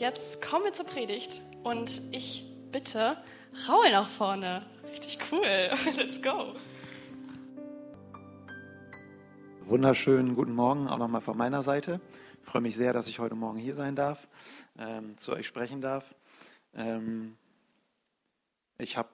jetzt 0.00 0.40
kommen 0.40 0.64
wir 0.64 0.72
zur 0.72 0.86
Predigt 0.86 1.42
und 1.62 2.00
ich 2.10 2.42
bitte 2.72 3.18
Raul 3.68 3.90
nach 3.90 4.08
vorne. 4.08 4.64
Richtig 4.90 5.18
cool. 5.30 5.42
Let's 5.96 6.22
go. 6.22 6.54
Wunderschönen 9.66 10.34
guten 10.34 10.54
Morgen 10.54 10.88
auch 10.88 10.96
nochmal 10.96 11.20
von 11.20 11.36
meiner 11.36 11.62
Seite. 11.62 12.00
Ich 12.42 12.48
freue 12.48 12.62
mich 12.62 12.76
sehr, 12.76 12.94
dass 12.94 13.08
ich 13.08 13.18
heute 13.18 13.34
Morgen 13.34 13.58
hier 13.58 13.74
sein 13.74 13.94
darf, 13.94 14.26
ähm, 14.78 15.18
zu 15.18 15.32
euch 15.32 15.46
sprechen 15.46 15.82
darf. 15.82 16.14
Ähm, 16.74 17.36
ich, 18.78 18.96
hab, 18.96 19.10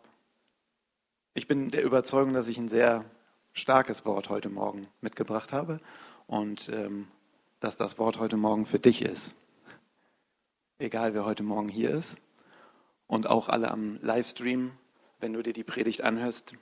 ich 1.34 1.48
bin 1.48 1.72
der 1.72 1.82
Überzeugung, 1.82 2.32
dass 2.32 2.46
ich 2.46 2.58
ein 2.58 2.68
sehr 2.68 3.04
starkes 3.52 4.04
Wort 4.04 4.28
heute 4.28 4.50
Morgen 4.50 4.86
mitgebracht 5.00 5.52
habe 5.52 5.80
und 6.28 6.68
ähm, 6.68 7.08
dass 7.58 7.76
das 7.76 7.98
Wort 7.98 8.20
heute 8.20 8.36
Morgen 8.36 8.66
für 8.66 8.78
dich 8.78 9.02
ist. 9.02 9.34
Egal, 10.78 11.14
wer 11.14 11.24
heute 11.24 11.42
Morgen 11.42 11.70
hier 11.70 11.90
ist 11.90 12.18
und 13.06 13.26
auch 13.26 13.48
alle 13.48 13.70
am 13.70 13.98
Livestream, 14.02 14.72
wenn 15.20 15.32
du 15.32 15.42
dir 15.42 15.54
die 15.54 15.64
Predigt 15.64 16.02
anhörst, 16.02 16.52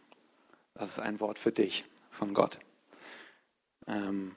das 0.74 0.90
ist 0.90 0.98
ein 1.00 1.18
Wort 1.18 1.36
für 1.36 1.50
dich 1.50 1.84
von 2.12 2.32
Gott. 2.32 2.60
Ähm, 3.88 4.36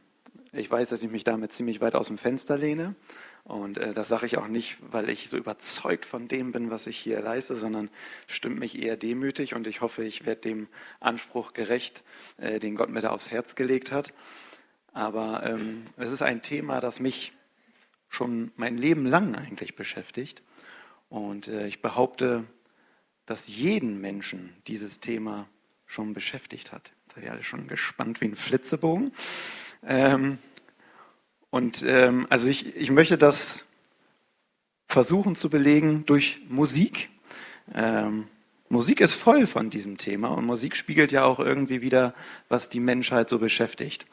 ich 0.52 0.72
weiß, 0.72 0.90
dass 0.90 1.04
ich 1.04 1.12
mich 1.12 1.24
damit 1.24 1.54
ziemlich 1.54 1.80
weit 1.80 1.94
aus 1.94 2.08
dem 2.08 2.18
Fenster 2.18 2.58
lehne. 2.58 2.96
Und 3.44 3.78
äh, 3.78 3.94
das 3.94 4.08
sage 4.08 4.26
ich 4.26 4.40
auch 4.40 4.48
nicht, 4.48 4.78
weil 4.82 5.10
ich 5.10 5.30
so 5.30 5.38
überzeugt 5.38 6.06
von 6.06 6.28
dem 6.28 6.52
bin, 6.52 6.72
was 6.72 6.88
ich 6.88 6.98
hier 6.98 7.22
leiste, 7.22 7.56
sondern 7.56 7.92
stimmt 8.26 8.58
mich 8.58 8.82
eher 8.82 8.98
demütig 8.98 9.54
und 9.54 9.68
ich 9.68 9.82
hoffe, 9.82 10.04
ich 10.04 10.26
werde 10.26 10.42
dem 10.42 10.70
Anspruch 11.00 11.54
gerecht, 11.54 12.04
äh, 12.38 12.58
den 12.58 12.76
Gott 12.76 12.90
mir 12.90 13.02
da 13.02 13.12
aufs 13.12 13.30
Herz 13.30 13.54
gelegt 13.54 13.92
hat. 13.92 14.12
Aber 14.92 15.44
ähm, 15.46 15.84
es 15.98 16.12
ist 16.12 16.24
ein 16.24 16.42
Thema, 16.42 16.82
das 16.82 17.00
mich 17.00 17.37
schon 18.10 18.52
mein 18.56 18.78
Leben 18.78 19.06
lang 19.06 19.36
eigentlich 19.36 19.76
beschäftigt. 19.76 20.42
Und 21.10 21.48
äh, 21.48 21.68
ich 21.68 21.82
behaupte, 21.82 22.46
dass 23.26 23.48
jeden 23.48 24.00
Menschen 24.00 24.54
dieses 24.68 25.00
Thema 25.00 25.48
schon 25.86 26.14
beschäftigt 26.14 26.72
hat. 26.72 26.92
Seid 27.14 27.26
ihr 27.26 27.32
alle 27.32 27.44
schon 27.44 27.68
gespannt 27.68 28.22
wie 28.22 28.26
ein 28.26 28.36
Flitzebogen? 28.36 29.12
Ähm, 29.86 30.38
und 31.50 31.84
ähm, 31.84 32.28
also 32.30 32.48
ich, 32.48 32.76
ich 32.76 32.92
möchte 32.92 33.18
das 33.18 33.66
versuchen 34.88 35.36
zu 35.36 35.50
belegen 35.50 36.06
durch 36.06 36.42
Musik. 36.50 37.10
Ähm, 37.74 38.28
Musik 38.70 39.00
ist 39.00 39.14
voll 39.14 39.48
von 39.48 39.70
diesem 39.70 39.98
Thema 39.98 40.30
und 40.30 40.46
Musik 40.46 40.76
spiegelt 40.76 41.12
ja 41.12 41.24
auch 41.24 41.40
irgendwie 41.40 41.82
wieder, 41.82 42.14
was 42.50 42.70
die 42.70 42.82
Menschheit 42.82 43.30
so 43.30 43.40
beschäftigt, 43.40 44.06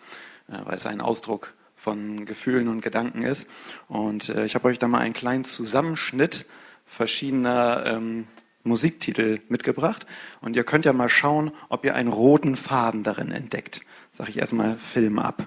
äh, 0.49 0.59
weil 0.65 0.77
es 0.77 0.87
ein 0.87 1.01
Ausdruck 1.01 1.55
von 1.85 2.25
Gefühlen 2.25 2.69
und 2.69 2.81
Gedanken 2.81 3.23
ist. 3.23 3.47
Und 3.89 4.31
äh, 4.31 4.47
ich 4.47 4.55
habe 4.55 4.69
euch 4.69 4.79
da 4.79 4.89
mal 4.89 5.01
einen 5.01 5.13
kleinen 5.13 5.45
Zusammenschnitt 5.45 6.47
verschiedener 6.87 7.85
ähm, 7.87 8.27
Musiktitel 8.63 9.41
mitgebracht 9.49 10.07
und 10.41 10.57
ihr 10.57 10.65
könnt 10.65 10.87
ja 10.87 10.95
mal 10.95 11.11
schauen, 11.11 11.53
ob 11.69 11.85
ihr 11.85 11.95
einen 11.95 12.09
roten 12.09 12.57
Faden 12.57 13.03
darin 13.03 13.31
entdeckt. 13.31 13.83
Sag 14.13 14.31
ich 14.31 14.39
erstmal 14.39 14.77
Film 14.79 15.19
ab. 15.19 15.47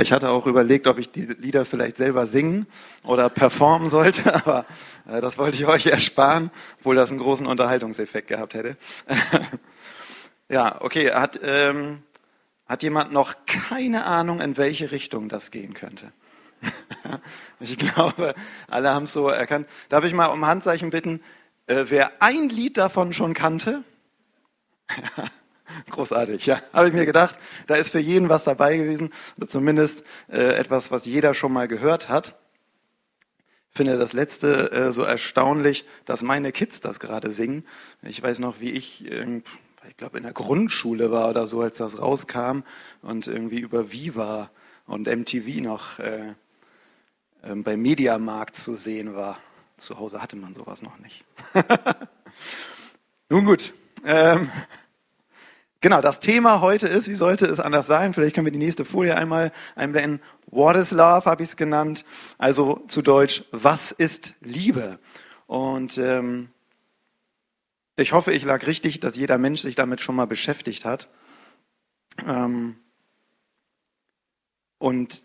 Ich 0.00 0.12
hatte 0.12 0.28
auch 0.28 0.46
überlegt, 0.46 0.86
ob 0.86 0.98
ich 0.98 1.10
die 1.10 1.22
Lieder 1.22 1.64
vielleicht 1.64 1.96
selber 1.96 2.28
singen 2.28 2.68
oder 3.02 3.28
performen 3.28 3.88
sollte, 3.88 4.32
aber 4.46 4.66
äh, 5.10 5.20
das 5.20 5.36
wollte 5.36 5.56
ich 5.56 5.66
euch 5.66 5.86
ersparen, 5.86 6.52
obwohl 6.78 6.94
das 6.94 7.10
einen 7.10 7.18
großen 7.18 7.46
Unterhaltungseffekt 7.48 8.28
gehabt 8.28 8.54
hätte. 8.54 8.76
ja, 10.48 10.80
okay. 10.80 11.10
Hat, 11.10 11.40
ähm, 11.42 12.04
hat 12.66 12.84
jemand 12.84 13.12
noch 13.12 13.34
keine 13.46 14.06
Ahnung, 14.06 14.40
in 14.40 14.56
welche 14.56 14.92
Richtung 14.92 15.28
das 15.28 15.50
gehen 15.50 15.74
könnte? 15.74 16.12
ich 17.60 17.76
glaube, 17.78 18.34
alle 18.68 18.92
haben 18.92 19.04
es 19.04 19.12
so 19.12 19.28
erkannt. 19.28 19.68
Darf 19.88 20.04
ich 20.04 20.14
mal 20.14 20.26
um 20.26 20.46
Handzeichen 20.46 20.90
bitten, 20.90 21.20
äh, 21.66 21.84
wer 21.88 22.22
ein 22.22 22.48
Lied 22.48 22.76
davon 22.76 23.12
schon 23.12 23.34
kannte? 23.34 23.84
Großartig, 25.90 26.46
ja. 26.46 26.62
Habe 26.72 26.88
ich 26.88 26.94
mir 26.94 27.06
gedacht, 27.06 27.38
da 27.66 27.74
ist 27.76 27.90
für 27.90 27.98
jeden 27.98 28.28
was 28.28 28.44
dabei 28.44 28.76
gewesen, 28.76 29.12
oder 29.36 29.48
zumindest 29.48 30.04
äh, 30.30 30.54
etwas, 30.54 30.90
was 30.90 31.06
jeder 31.06 31.34
schon 31.34 31.52
mal 31.52 31.68
gehört 31.68 32.08
hat. 32.08 32.38
Ich 33.70 33.76
finde 33.76 33.98
das 33.98 34.12
letzte 34.12 34.70
äh, 34.70 34.92
so 34.92 35.02
erstaunlich, 35.02 35.84
dass 36.04 36.22
meine 36.22 36.52
Kids 36.52 36.80
das 36.80 37.00
gerade 37.00 37.32
singen. 37.32 37.66
Ich 38.02 38.22
weiß 38.22 38.38
noch, 38.38 38.60
wie 38.60 38.70
ich, 38.70 39.10
äh, 39.10 39.42
ich 39.88 39.96
glaube, 39.96 40.18
in 40.18 40.22
der 40.22 40.32
Grundschule 40.32 41.10
war 41.10 41.28
oder 41.30 41.46
so, 41.46 41.60
als 41.60 41.78
das 41.78 41.98
rauskam 41.98 42.60
und 43.02 43.26
irgendwie 43.26 43.58
über 43.58 43.90
Viva 43.90 44.50
und 44.86 45.08
MTV 45.08 45.60
noch 45.60 45.98
äh, 45.98 46.34
ähm, 47.44 47.62
beim 47.62 47.80
Mediamarkt 47.80 48.56
zu 48.56 48.74
sehen 48.74 49.14
war. 49.14 49.38
Zu 49.76 49.98
Hause 49.98 50.22
hatte 50.22 50.36
man 50.36 50.54
sowas 50.54 50.82
noch 50.82 50.98
nicht. 50.98 51.24
Nun 53.28 53.44
gut. 53.44 53.74
Ähm, 54.04 54.50
Genau, 55.84 56.00
das 56.00 56.18
Thema 56.18 56.62
heute 56.62 56.88
ist, 56.88 57.08
wie 57.08 57.14
sollte 57.14 57.44
es 57.44 57.60
anders 57.60 57.86
sein? 57.86 58.14
Vielleicht 58.14 58.34
können 58.34 58.46
wir 58.46 58.52
die 58.52 58.58
nächste 58.58 58.86
Folie 58.86 59.18
einmal 59.18 59.52
einblenden. 59.74 60.22
What 60.46 60.76
is 60.76 60.92
love, 60.92 61.26
habe 61.26 61.42
ich 61.42 61.50
es 61.50 61.56
genannt. 61.58 62.06
Also 62.38 62.82
zu 62.88 63.02
Deutsch, 63.02 63.44
was 63.50 63.92
ist 63.92 64.34
Liebe? 64.40 64.98
Und 65.46 65.98
ähm, 65.98 66.48
ich 67.96 68.14
hoffe, 68.14 68.32
ich 68.32 68.44
lag 68.44 68.66
richtig, 68.66 69.00
dass 69.00 69.14
jeder 69.14 69.36
Mensch 69.36 69.60
sich 69.60 69.74
damit 69.74 70.00
schon 70.00 70.16
mal 70.16 70.26
beschäftigt 70.26 70.86
hat. 70.86 71.10
Ähm, 72.26 72.76
und 74.78 75.22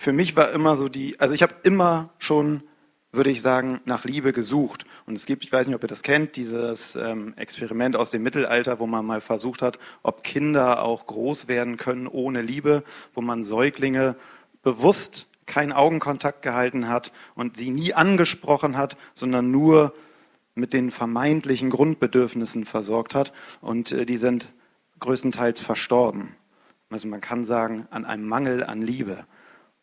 für 0.00 0.12
mich 0.12 0.34
war 0.34 0.50
immer 0.52 0.78
so 0.78 0.88
die, 0.88 1.20
also 1.20 1.34
ich 1.34 1.42
habe 1.42 1.54
immer 1.62 2.08
schon 2.18 2.62
würde 3.12 3.30
ich 3.30 3.42
sagen, 3.42 3.80
nach 3.86 4.04
Liebe 4.04 4.32
gesucht. 4.32 4.84
Und 5.04 5.16
es 5.16 5.26
gibt, 5.26 5.42
ich 5.42 5.50
weiß 5.50 5.66
nicht, 5.66 5.74
ob 5.74 5.82
ihr 5.82 5.88
das 5.88 6.04
kennt, 6.04 6.36
dieses 6.36 6.94
ähm, 6.94 7.34
Experiment 7.36 7.96
aus 7.96 8.12
dem 8.12 8.22
Mittelalter, 8.22 8.78
wo 8.78 8.86
man 8.86 9.04
mal 9.04 9.20
versucht 9.20 9.62
hat, 9.62 9.80
ob 10.04 10.22
Kinder 10.22 10.82
auch 10.82 11.08
groß 11.08 11.48
werden 11.48 11.76
können 11.76 12.06
ohne 12.06 12.40
Liebe, 12.40 12.84
wo 13.12 13.20
man 13.20 13.42
Säuglinge 13.42 14.14
bewusst 14.62 15.26
keinen 15.46 15.72
Augenkontakt 15.72 16.42
gehalten 16.42 16.88
hat 16.88 17.10
und 17.34 17.56
sie 17.56 17.70
nie 17.70 17.94
angesprochen 17.94 18.76
hat, 18.76 18.96
sondern 19.14 19.50
nur 19.50 19.92
mit 20.54 20.72
den 20.72 20.92
vermeintlichen 20.92 21.70
Grundbedürfnissen 21.70 22.64
versorgt 22.64 23.16
hat. 23.16 23.32
Und 23.60 23.90
äh, 23.90 24.06
die 24.06 24.18
sind 24.18 24.52
größtenteils 25.00 25.58
verstorben. 25.58 26.36
Also 26.90 27.08
man 27.08 27.20
kann 27.20 27.44
sagen, 27.44 27.88
an 27.90 28.04
einem 28.04 28.28
Mangel 28.28 28.62
an 28.62 28.82
Liebe. 28.82 29.24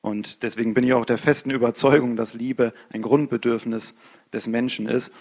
Und 0.02 0.44
deswegen 0.44 0.74
bin 0.74 0.84
ich 0.84 0.94
auch 0.94 1.06
der 1.06 1.18
festen 1.18 1.52
Überzeugung, 1.52 2.16
dass 2.16 2.34
Liebe 2.34 2.74
ein 2.94 3.02
Grundbedürfnis 3.02 3.94
des 4.32 4.48
Menschen 4.48 4.88
ist. 4.88 5.12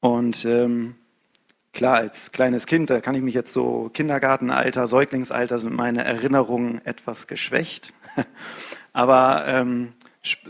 Und 0.00 0.44
ähm, 0.44 0.96
klar, 1.72 1.96
als 1.96 2.32
kleines 2.32 2.66
Kind, 2.66 2.90
da 2.90 3.00
kann 3.00 3.14
ich 3.14 3.22
mich 3.22 3.34
jetzt 3.34 3.52
so 3.52 3.90
Kindergartenalter, 3.92 4.86
Säuglingsalter 4.86 5.58
sind 5.58 5.74
meine 5.74 6.04
Erinnerungen 6.04 6.84
etwas 6.84 7.26
geschwächt. 7.26 7.92
Aber 8.92 9.44
ähm, 9.46 9.92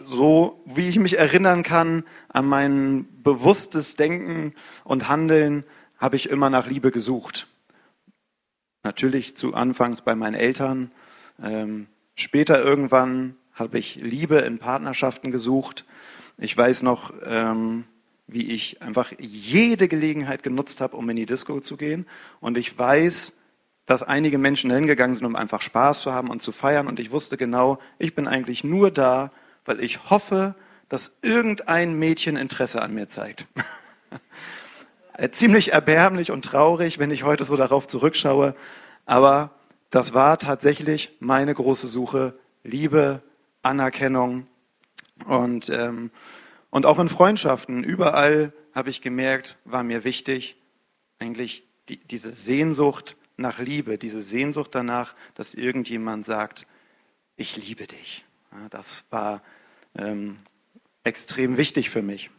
so 0.04 0.62
wie 0.66 0.88
ich 0.88 0.98
mich 0.98 1.18
erinnern 1.18 1.62
kann 1.62 2.04
an 2.28 2.46
mein 2.46 3.06
bewusstes 3.22 3.96
Denken 3.96 4.54
und 4.84 5.08
Handeln, 5.08 5.64
habe 5.98 6.16
ich 6.16 6.28
immer 6.28 6.50
nach 6.50 6.66
Liebe 6.66 6.90
gesucht. 6.90 7.48
Natürlich 8.82 9.36
zu 9.36 9.54
Anfangs 9.54 10.02
bei 10.02 10.14
meinen 10.14 10.34
Eltern. 10.34 10.92
Ähm, 11.42 11.86
Später 12.14 12.62
irgendwann 12.62 13.36
habe 13.54 13.78
ich 13.78 13.96
Liebe 13.96 14.38
in 14.38 14.58
Partnerschaften 14.58 15.30
gesucht. 15.30 15.84
Ich 16.38 16.56
weiß 16.56 16.82
noch, 16.82 17.12
ähm, 17.24 17.84
wie 18.26 18.50
ich 18.52 18.82
einfach 18.82 19.12
jede 19.18 19.88
Gelegenheit 19.88 20.42
genutzt 20.42 20.80
habe, 20.80 20.96
um 20.96 21.08
in 21.10 21.16
die 21.16 21.26
Disco 21.26 21.60
zu 21.60 21.76
gehen. 21.76 22.06
Und 22.40 22.56
ich 22.56 22.76
weiß, 22.76 23.32
dass 23.86 24.02
einige 24.02 24.38
Menschen 24.38 24.70
hingegangen 24.70 25.14
sind, 25.14 25.26
um 25.26 25.36
einfach 25.36 25.60
Spaß 25.60 26.02
zu 26.02 26.12
haben 26.12 26.30
und 26.30 26.42
zu 26.42 26.52
feiern. 26.52 26.86
Und 26.86 26.98
ich 26.98 27.10
wusste 27.10 27.36
genau, 27.36 27.78
ich 27.98 28.14
bin 28.14 28.26
eigentlich 28.26 28.64
nur 28.64 28.90
da, 28.90 29.30
weil 29.64 29.80
ich 29.80 30.10
hoffe, 30.10 30.54
dass 30.88 31.12
irgendein 31.22 31.98
Mädchen 31.98 32.36
Interesse 32.36 32.80
an 32.80 32.94
mir 32.94 33.08
zeigt. 33.08 33.46
Ziemlich 35.32 35.72
erbärmlich 35.72 36.30
und 36.30 36.44
traurig, 36.44 36.98
wenn 36.98 37.10
ich 37.10 37.24
heute 37.24 37.44
so 37.44 37.56
darauf 37.56 37.86
zurückschaue. 37.86 38.54
Aber 39.06 39.53
das 39.94 40.12
war 40.12 40.40
tatsächlich 40.40 41.12
meine 41.20 41.54
große 41.54 41.86
Suche. 41.86 42.36
Liebe, 42.64 43.22
Anerkennung 43.62 44.48
und, 45.24 45.68
ähm, 45.68 46.10
und 46.70 46.84
auch 46.84 46.98
in 46.98 47.08
Freundschaften. 47.08 47.84
Überall 47.84 48.52
habe 48.74 48.90
ich 48.90 49.02
gemerkt, 49.02 49.56
war 49.64 49.84
mir 49.84 50.02
wichtig, 50.02 50.56
eigentlich 51.20 51.62
die, 51.88 51.98
diese 51.98 52.32
Sehnsucht 52.32 53.16
nach 53.36 53.60
Liebe, 53.60 53.96
diese 53.96 54.22
Sehnsucht 54.22 54.74
danach, 54.74 55.14
dass 55.36 55.54
irgendjemand 55.54 56.26
sagt, 56.26 56.66
ich 57.36 57.56
liebe 57.56 57.86
dich. 57.86 58.24
Ja, 58.50 58.68
das 58.70 59.04
war 59.10 59.44
ähm, 59.96 60.38
extrem 61.04 61.56
wichtig 61.56 61.90
für 61.90 62.02
mich. 62.02 62.30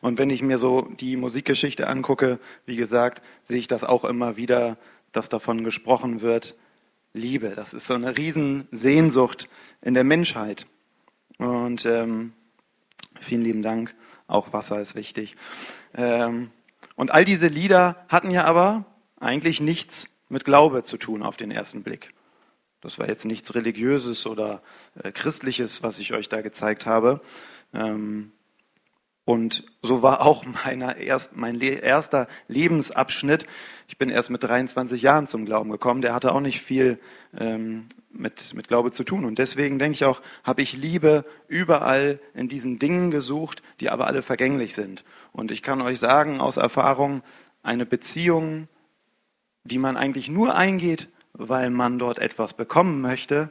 Und 0.00 0.16
wenn 0.16 0.30
ich 0.30 0.40
mir 0.40 0.56
so 0.56 0.88
die 1.00 1.16
Musikgeschichte 1.16 1.86
angucke, 1.86 2.38
wie 2.64 2.76
gesagt, 2.76 3.22
sehe 3.42 3.58
ich 3.58 3.68
das 3.68 3.84
auch 3.84 4.04
immer 4.04 4.38
wieder, 4.38 4.78
dass 5.12 5.28
davon 5.28 5.64
gesprochen 5.64 6.20
wird, 6.20 6.56
Liebe. 7.12 7.50
Das 7.50 7.74
ist 7.74 7.86
so 7.86 7.94
eine 7.94 8.16
Riesensehnsucht 8.16 9.48
in 9.82 9.94
der 9.94 10.04
Menschheit. 10.04 10.66
Und 11.38 11.86
ähm, 11.86 12.32
vielen 13.20 13.42
lieben 13.42 13.62
Dank. 13.62 13.94
Auch 14.26 14.52
Wasser 14.52 14.80
ist 14.80 14.94
wichtig. 14.94 15.36
Ähm, 15.94 16.50
und 16.94 17.10
all 17.10 17.24
diese 17.24 17.48
Lieder 17.48 18.04
hatten 18.08 18.30
ja 18.30 18.44
aber 18.44 18.84
eigentlich 19.18 19.60
nichts 19.60 20.08
mit 20.28 20.44
Glaube 20.44 20.82
zu 20.82 20.96
tun 20.96 21.22
auf 21.22 21.36
den 21.36 21.50
ersten 21.50 21.82
Blick. 21.82 22.12
Das 22.80 22.98
war 22.98 23.08
jetzt 23.08 23.24
nichts 23.24 23.54
Religiöses 23.54 24.26
oder 24.26 24.62
äh, 25.02 25.12
Christliches, 25.12 25.82
was 25.82 25.98
ich 25.98 26.12
euch 26.12 26.28
da 26.28 26.40
gezeigt 26.40 26.86
habe. 26.86 27.20
Ähm, 27.74 28.32
und 29.30 29.62
so 29.80 30.02
war 30.02 30.22
auch 30.22 30.44
erst, 30.98 31.36
mein 31.36 31.60
erster 31.60 32.26
Lebensabschnitt. 32.48 33.46
Ich 33.86 33.96
bin 33.96 34.10
erst 34.10 34.28
mit 34.28 34.42
23 34.42 35.00
Jahren 35.02 35.28
zum 35.28 35.44
Glauben 35.44 35.70
gekommen. 35.70 36.02
Der 36.02 36.14
hatte 36.14 36.34
auch 36.34 36.40
nicht 36.40 36.60
viel 36.60 36.98
ähm, 37.38 37.86
mit, 38.10 38.54
mit 38.54 38.66
Glaube 38.66 38.90
zu 38.90 39.04
tun. 39.04 39.24
Und 39.24 39.38
deswegen 39.38 39.78
denke 39.78 39.94
ich 39.94 40.04
auch, 40.04 40.20
habe 40.42 40.62
ich 40.62 40.76
Liebe 40.76 41.24
überall 41.46 42.18
in 42.34 42.48
diesen 42.48 42.80
Dingen 42.80 43.12
gesucht, 43.12 43.62
die 43.78 43.88
aber 43.88 44.08
alle 44.08 44.22
vergänglich 44.22 44.74
sind. 44.74 45.04
Und 45.30 45.52
ich 45.52 45.62
kann 45.62 45.80
euch 45.80 46.00
sagen 46.00 46.40
aus 46.40 46.56
Erfahrung, 46.56 47.22
eine 47.62 47.86
Beziehung, 47.86 48.66
die 49.62 49.78
man 49.78 49.96
eigentlich 49.96 50.28
nur 50.28 50.56
eingeht, 50.56 51.06
weil 51.34 51.70
man 51.70 52.00
dort 52.00 52.18
etwas 52.18 52.54
bekommen 52.54 53.00
möchte, 53.00 53.50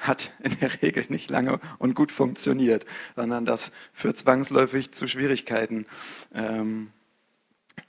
hat 0.00 0.32
in 0.40 0.58
der 0.60 0.82
Regel 0.82 1.04
nicht 1.08 1.30
lange 1.30 1.60
und 1.78 1.94
gut 1.94 2.12
funktioniert, 2.12 2.86
sondern 3.16 3.44
das 3.44 3.72
führt 3.92 4.16
zwangsläufig 4.16 4.92
zu 4.92 5.08
Schwierigkeiten. 5.08 5.86
Ähm, 6.34 6.90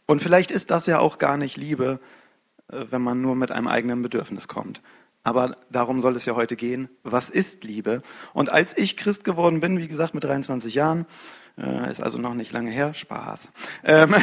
und 0.06 0.21
vielleicht 0.21 0.51
ist 0.51 0.71
das 0.71 0.86
ja 0.86 1.00
auch 1.00 1.18
gar 1.18 1.38
nicht 1.38 1.57
Liebe, 1.57 2.00
äh, 2.71 2.86
wenn 2.89 3.01
man 3.01 3.21
nur 3.21 3.36
mit 3.36 3.51
einem 3.51 3.68
eigenen 3.68 4.01
Bedürfnis 4.01 4.47
kommt. 4.47 4.81
Aber 5.24 5.57
darum 5.69 6.01
soll 6.01 6.15
es 6.15 6.25
ja 6.25 6.36
heute 6.36 6.56
gehen. 6.56 6.89
Was 7.03 7.30
ist 7.30 7.63
Liebe? 7.63 8.01
Und 8.33 8.51
als 8.51 8.77
ich 8.77 8.97
Christ 8.97 9.24
geworden 9.24 9.59
bin, 9.59 9.77
wie 9.77 9.88
gesagt, 9.88 10.13
mit 10.13 10.24
23 10.24 10.74
Jahren, 10.74 11.06
äh, 11.57 11.91
ist 11.91 12.01
also 12.01 12.18
noch 12.18 12.33
nicht 12.33 12.51
lange 12.51 12.71
her, 12.71 12.94
Spaß. 12.94 13.50
Ähm, 13.83 14.15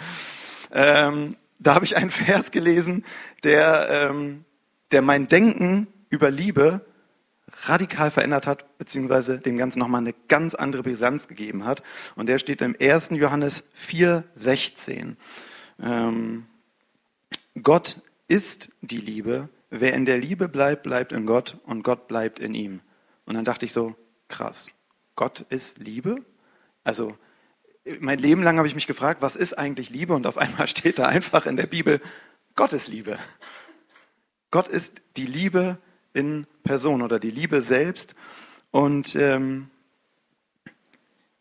ähm, 0.72 1.36
da 1.58 1.74
habe 1.74 1.84
ich 1.84 1.96
einen 1.96 2.10
Vers 2.10 2.50
gelesen, 2.50 3.04
der, 3.44 3.88
ähm, 3.90 4.44
der 4.92 5.02
mein 5.02 5.28
Denken 5.28 5.88
über 6.10 6.30
Liebe 6.30 6.84
radikal 7.62 8.10
verändert 8.10 8.46
hat, 8.46 8.78
beziehungsweise 8.78 9.38
dem 9.38 9.56
Ganzen 9.56 9.78
nochmal 9.78 10.00
eine 10.00 10.14
ganz 10.28 10.54
andere 10.54 10.82
Brisanz 10.82 11.28
gegeben 11.28 11.64
hat. 11.64 11.82
Und 12.14 12.26
der 12.26 12.38
steht 12.38 12.60
im 12.60 12.76
1. 12.78 13.10
Johannes 13.10 13.64
4, 13.74 14.24
16. 14.34 15.16
Ähm, 15.82 16.46
Gott 17.62 18.00
ist 18.28 18.70
die 18.80 19.00
Liebe. 19.00 19.48
Wer 19.70 19.94
in 19.94 20.04
der 20.04 20.18
Liebe 20.18 20.48
bleibt, 20.48 20.82
bleibt 20.82 21.12
in 21.12 21.26
Gott 21.26 21.58
und 21.64 21.82
Gott 21.82 22.08
bleibt 22.08 22.38
in 22.38 22.54
ihm. 22.54 22.80
Und 23.24 23.34
dann 23.34 23.44
dachte 23.44 23.64
ich 23.64 23.72
so, 23.72 23.94
krass, 24.28 24.72
Gott 25.16 25.44
ist 25.48 25.78
Liebe? 25.78 26.16
Also 26.84 27.16
mein 28.00 28.18
Leben 28.18 28.42
lang 28.42 28.58
habe 28.58 28.68
ich 28.68 28.74
mich 28.74 28.86
gefragt, 28.86 29.22
was 29.22 29.36
ist 29.36 29.54
eigentlich 29.54 29.90
Liebe? 29.90 30.14
Und 30.14 30.26
auf 30.26 30.38
einmal 30.38 30.66
steht 30.68 30.98
da 30.98 31.06
einfach 31.06 31.46
in 31.46 31.56
der 31.56 31.66
Bibel, 31.66 32.00
Gott 32.56 32.72
ist 32.72 32.88
Liebe. 32.88 33.18
Gott 34.50 34.66
ist 34.66 35.00
die 35.16 35.26
Liebe 35.26 35.78
in 36.12 36.46
Person 36.62 37.02
oder 37.02 37.18
die 37.18 37.30
Liebe 37.30 37.62
selbst. 37.62 38.14
Und, 38.70 39.14
ähm, 39.16 39.70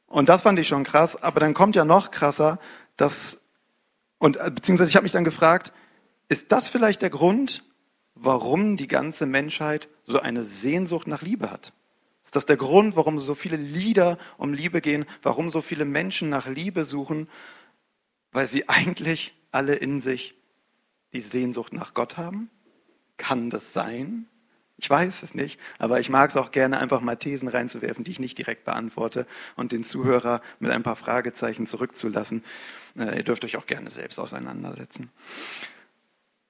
und 0.08 0.30
das 0.30 0.44
fand 0.44 0.60
ich 0.60 0.68
schon 0.68 0.84
krass. 0.84 1.22
Aber 1.22 1.40
dann 1.40 1.54
kommt 1.54 1.76
ja 1.76 1.86
noch 1.86 2.12
krasser, 2.12 2.60
dass, 2.98 3.40
und 4.18 4.38
äh, 4.38 4.52
beziehungsweise 4.54 4.90
ich 4.90 4.96
habe 4.96 5.04
mich 5.04 5.12
dann 5.12 5.24
gefragt, 5.24 5.72
ist 6.28 6.52
das 6.52 6.70
vielleicht 6.70 7.02
der 7.02 7.10
Grund, 7.10 7.64
warum 8.16 8.78
die 8.78 8.88
ganze 8.88 9.26
Menschheit 9.26 9.90
so 10.06 10.20
eine 10.20 10.44
Sehnsucht 10.44 11.08
nach 11.08 11.22
Liebe 11.22 11.50
hat? 11.50 11.74
Ist 12.24 12.36
das 12.36 12.46
der 12.46 12.58
Grund, 12.58 12.96
warum 12.96 13.18
so 13.18 13.34
viele 13.34 13.58
Lieder 13.58 14.20
um 14.38 14.54
Liebe 14.54 14.82
gehen, 14.82 15.06
warum 15.24 15.50
so 15.50 15.62
viele 15.62 15.86
Menschen 15.86 16.30
nach 16.30 16.48
Liebe 16.48 16.86
suchen? 16.86 17.28
Weil 18.32 18.48
sie 18.48 18.70
eigentlich 18.70 19.36
alle 19.52 19.74
in 19.74 20.00
sich 20.00 20.36
die 21.12 21.22
Sehnsucht 21.22 21.74
nach 21.74 21.96
Gott 21.96 22.18
haben? 22.18 22.52
Kann 23.18 23.50
das 23.50 23.74
sein? 23.74 24.28
Ich 24.82 24.90
weiß 24.90 25.24
es 25.24 25.36
nicht, 25.36 25.60
aber 25.78 26.00
ich 26.00 26.10
mag 26.10 26.30
es 26.30 26.38
auch 26.38 26.52
gerne, 26.52 26.80
einfach 26.80 27.02
mal 27.02 27.18
Thesen 27.18 27.50
reinzuwerfen, 27.50 28.06
die 28.06 28.12
ich 28.12 28.20
nicht 28.20 28.38
direkt 28.38 28.64
beantworte 28.64 29.28
und 29.58 29.74
den 29.74 29.84
Zuhörer 29.84 30.42
mit 30.60 30.72
ein 30.72 30.84
paar 30.84 30.96
Fragezeichen 30.96 31.66
zurückzulassen. 31.66 32.46
Äh, 32.98 33.18
ihr 33.18 33.24
dürft 33.24 33.44
euch 33.44 33.58
auch 33.58 33.66
gerne 33.66 33.90
selbst 33.90 34.18
auseinandersetzen. 34.20 35.12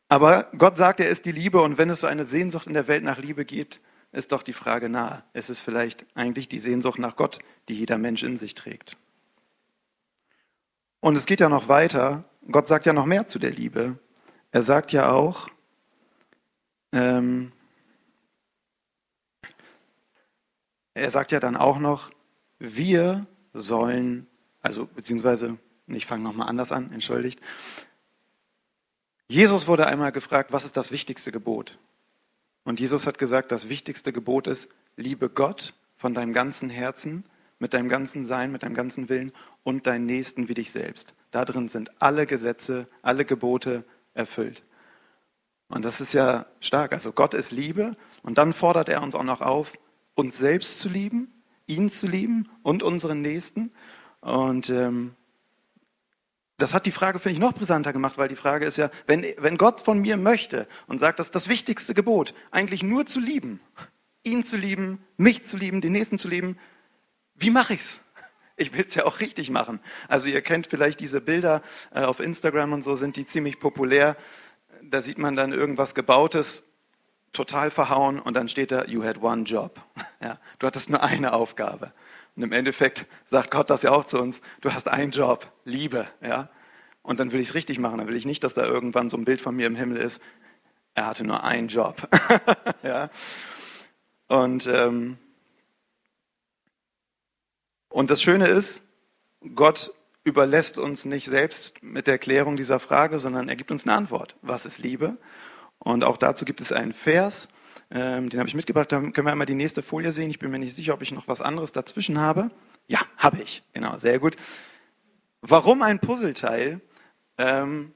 Aber 0.10 0.48
Gott 0.56 0.78
sagt, 0.78 1.00
er 1.00 1.10
ist 1.10 1.26
die 1.26 1.32
Liebe 1.32 1.60
und 1.60 1.80
wenn 1.80 1.90
es 1.90 2.02
so 2.02 2.08
eine 2.08 2.24
Sehnsucht 2.24 2.68
in 2.68 2.74
der 2.74 2.88
Welt 2.88 3.04
nach 3.04 3.18
Liebe 3.18 3.46
gibt, 3.46 3.82
ist 4.12 4.32
doch 4.32 4.44
die 4.44 4.54
Frage 4.54 4.90
nahe. 4.90 5.24
Es 5.34 5.50
ist 5.50 5.60
vielleicht 5.60 6.06
eigentlich 6.14 6.48
die 6.48 6.60
Sehnsucht 6.60 7.00
nach 7.00 7.16
Gott, 7.16 7.40
die 7.68 7.74
jeder 7.74 7.98
Mensch 7.98 8.22
in 8.22 8.38
sich 8.38 8.54
trägt. 8.54 8.96
Und 11.00 11.18
es 11.18 11.26
geht 11.26 11.40
ja 11.40 11.50
noch 11.50 11.68
weiter. 11.68 12.26
Gott 12.52 12.68
sagt 12.68 12.86
ja 12.86 12.94
noch 12.94 13.06
mehr 13.06 13.26
zu 13.26 13.40
der 13.40 13.52
Liebe. 13.52 13.98
Er 14.52 14.62
sagt 14.62 14.92
ja 14.92 15.12
auch, 15.12 15.50
ähm, 16.92 17.52
er 21.00 21.12
sagt 21.12 21.32
ja 21.32 21.40
dann 21.40 21.56
auch 21.56 21.80
noch, 21.80 22.12
wir 22.60 23.26
sollen, 23.54 24.28
also 24.62 24.86
beziehungsweise, 24.86 25.58
ich 25.88 26.06
fange 26.06 26.24
nochmal 26.24 26.50
anders 26.50 26.72
an, 26.72 26.92
entschuldigt. 26.92 27.40
Jesus 29.28 29.68
wurde 29.68 29.88
einmal 29.88 30.12
gefragt, 30.12 30.52
was 30.52 30.66
ist 30.66 30.78
das 30.78 30.92
wichtigste 30.92 31.32
Gebot? 31.32 31.78
Und 32.64 32.80
Jesus 32.80 33.08
hat 33.08 33.18
gesagt, 33.18 33.52
das 33.52 33.70
wichtigste 33.70 34.12
Gebot 34.12 34.48
ist, 34.48 34.70
liebe 34.96 35.30
Gott 35.30 35.74
von 35.96 36.14
deinem 36.14 36.34
ganzen 36.34 36.70
Herzen, 36.70 37.24
mit 37.60 37.74
deinem 37.74 37.90
ganzen 37.90 38.24
Sein, 38.24 38.52
mit 38.52 38.64
deinem 38.64 38.76
ganzen 38.76 39.10
Willen 39.10 39.32
und 39.64 39.88
deinen 39.88 40.06
Nächsten 40.06 40.48
wie 40.48 40.54
dich 40.54 40.72
selbst. 40.72 41.14
Da 41.32 41.46
drin 41.46 41.68
sind 41.68 42.02
alle 42.02 42.26
Gesetze, 42.26 42.88
alle 43.02 43.26
Gebote 43.26 43.84
erfüllt. 44.14 44.64
Und 45.68 45.86
das 45.86 46.02
ist 46.02 46.14
ja 46.14 46.48
stark. 46.62 46.94
Also 46.94 47.12
Gott 47.12 47.34
ist 47.34 47.52
Liebe 47.52 47.96
und 48.24 48.38
dann 48.38 48.54
fordert 48.54 48.90
er 48.90 49.04
uns 49.04 49.14
auch 49.14 49.24
noch 49.24 49.42
auf, 49.42 49.78
uns 50.20 50.38
selbst 50.38 50.80
zu 50.80 50.90
lieben, 50.90 51.32
ihn 51.66 51.90
zu 51.90 52.08
lieben 52.08 52.50
und 52.62 52.84
unseren 52.84 53.22
Nächsten. 53.22 53.72
Und 54.22 54.70
ähm, 54.70 55.16
das 56.58 56.74
hat 56.74 56.86
die 56.86 56.92
Frage, 56.92 57.20
finde 57.20 57.34
ich, 57.36 57.40
noch 57.40 57.54
brisanter 57.54 57.94
gemacht, 57.94 58.18
weil 58.18 58.28
die 58.28 58.36
Frage 58.36 58.66
ist 58.66 58.78
ja, 58.78 58.92
wenn, 59.08 59.26
wenn 59.38 59.58
Gott 59.58 59.82
von 59.82 60.00
mir 60.00 60.18
möchte 60.18 60.68
und 60.88 61.00
sagt, 61.00 61.20
das 61.20 61.28
ist 61.28 61.36
das 61.36 61.48
wichtigste 61.48 61.94
Gebot, 61.94 62.34
eigentlich 62.52 62.84
nur 62.84 63.06
zu 63.06 63.22
lieben, 63.22 63.62
ihn 64.24 64.44
zu 64.44 64.58
lieben, 64.58 65.02
mich 65.16 65.46
zu 65.46 65.56
lieben, 65.56 65.80
den 65.80 65.94
Nächsten 65.94 66.18
zu 66.18 66.28
lieben, 66.28 66.60
wie 67.36 67.50
mache 67.50 67.74
ich's? 67.74 68.02
Ich 68.58 68.74
will 68.74 68.84
es 68.86 68.94
ja 68.94 69.06
auch 69.06 69.22
richtig 69.22 69.50
machen. 69.52 69.80
Also 70.10 70.28
ihr 70.28 70.42
kennt 70.42 70.68
vielleicht 70.68 71.00
diese 71.00 71.22
Bilder 71.22 71.62
äh, 71.94 72.02
auf 72.02 72.20
Instagram 72.20 72.74
und 72.74 72.84
so, 72.84 72.98
sind 72.98 73.16
die 73.16 73.26
ziemlich 73.26 73.62
populär. 73.62 74.18
Da 74.84 75.02
sieht 75.02 75.18
man 75.18 75.38
dann 75.38 75.54
irgendwas 75.54 75.96
Gebautes, 75.96 76.66
total 77.34 77.70
verhauen 77.70 78.20
und 78.20 78.34
dann 78.34 78.48
steht 78.48 78.72
da, 78.72 78.86
you 78.86 79.04
had 79.04 79.22
one 79.22 79.44
job. 79.44 79.80
Ja, 80.22 80.38
du 80.60 80.68
hattest 80.68 80.90
nur 80.90 81.02
eine 81.02 81.32
Aufgabe. 81.32 81.94
Und 82.36 82.44
im 82.44 82.52
Endeffekt 82.52 83.06
sagt 83.26 83.52
Gott 83.52 83.70
das 83.70 83.84
ja 83.84 83.92
auch 83.92 84.04
zu 84.04 84.20
uns, 84.20 84.42
du 84.60 84.74
hast 84.74 84.90
einen 84.90 85.12
Job, 85.12 85.50
Liebe. 85.64 86.08
Ja? 86.22 86.50
Und 87.02 87.22
dann 87.22 87.32
will 87.32 87.40
ich 87.40 87.50
es 87.50 87.54
richtig 87.54 87.80
machen, 87.80 88.00
dann 88.00 88.08
will 88.08 88.18
ich 88.18 88.26
nicht, 88.26 88.44
dass 88.44 88.54
da 88.54 88.66
irgendwann 88.66 89.08
so 89.08 89.16
ein 89.16 89.24
Bild 89.24 89.40
von 89.40 89.56
mir 89.56 89.68
im 89.68 89.76
Himmel 89.76 89.98
ist, 89.98 90.22
er 90.94 91.06
hatte 91.06 91.24
nur 91.24 91.44
einen 91.44 91.70
Job. 91.70 92.08
ja? 92.84 93.10
Und, 94.28 94.68
ähm, 94.68 95.18
und 97.88 98.12
das 98.12 98.22
Schöne 98.22 98.48
ist, 98.48 98.82
Gott 99.56 99.94
überlässt 100.24 100.78
uns 100.78 101.06
nicht 101.06 101.28
selbst 101.28 101.82
mit 101.82 102.08
der 102.08 102.20
Klärung 102.20 102.58
dieser 102.58 102.80
Frage, 102.80 103.20
sondern 103.20 103.50
er 103.50 103.56
gibt 103.56 103.72
uns 103.72 103.86
eine 103.86 103.96
Antwort. 103.96 104.36
Was 104.42 104.66
ist 104.66 104.80
Liebe? 104.80 105.18
Und 105.80 106.04
auch 106.04 106.18
dazu 106.18 106.46
gibt 106.46 106.62
es 106.62 106.72
einen 106.72 106.94
Vers, 106.94 107.48
ähm, 107.92 108.30
den 108.30 108.40
habe 108.40 108.48
ich 108.48 108.56
mitgebracht. 108.56 108.92
Da 108.92 109.00
können 109.00 109.26
wir 109.26 109.32
einmal 109.32 109.48
die 109.48 109.56
nächste 109.56 109.82
Folie 109.82 110.12
sehen. 110.12 110.30
Ich 110.30 110.40
bin 110.40 110.52
mir 110.52 110.60
nicht 110.60 110.76
sicher, 110.76 110.94
ob 110.94 111.02
ich 111.02 111.12
noch 111.12 111.28
was 111.28 111.42
anderes 111.42 111.72
dazwischen 111.72 112.20
habe. 112.20 112.52
Ja, 112.88 113.00
habe 113.18 113.42
ich. 113.42 113.64
Genau, 113.74 113.98
sehr 113.98 114.20
gut. 114.20 114.36
Warum 115.42 115.82
ein 115.82 116.00
Puzzleteil? 116.00 116.82
Ähm, 117.38 117.94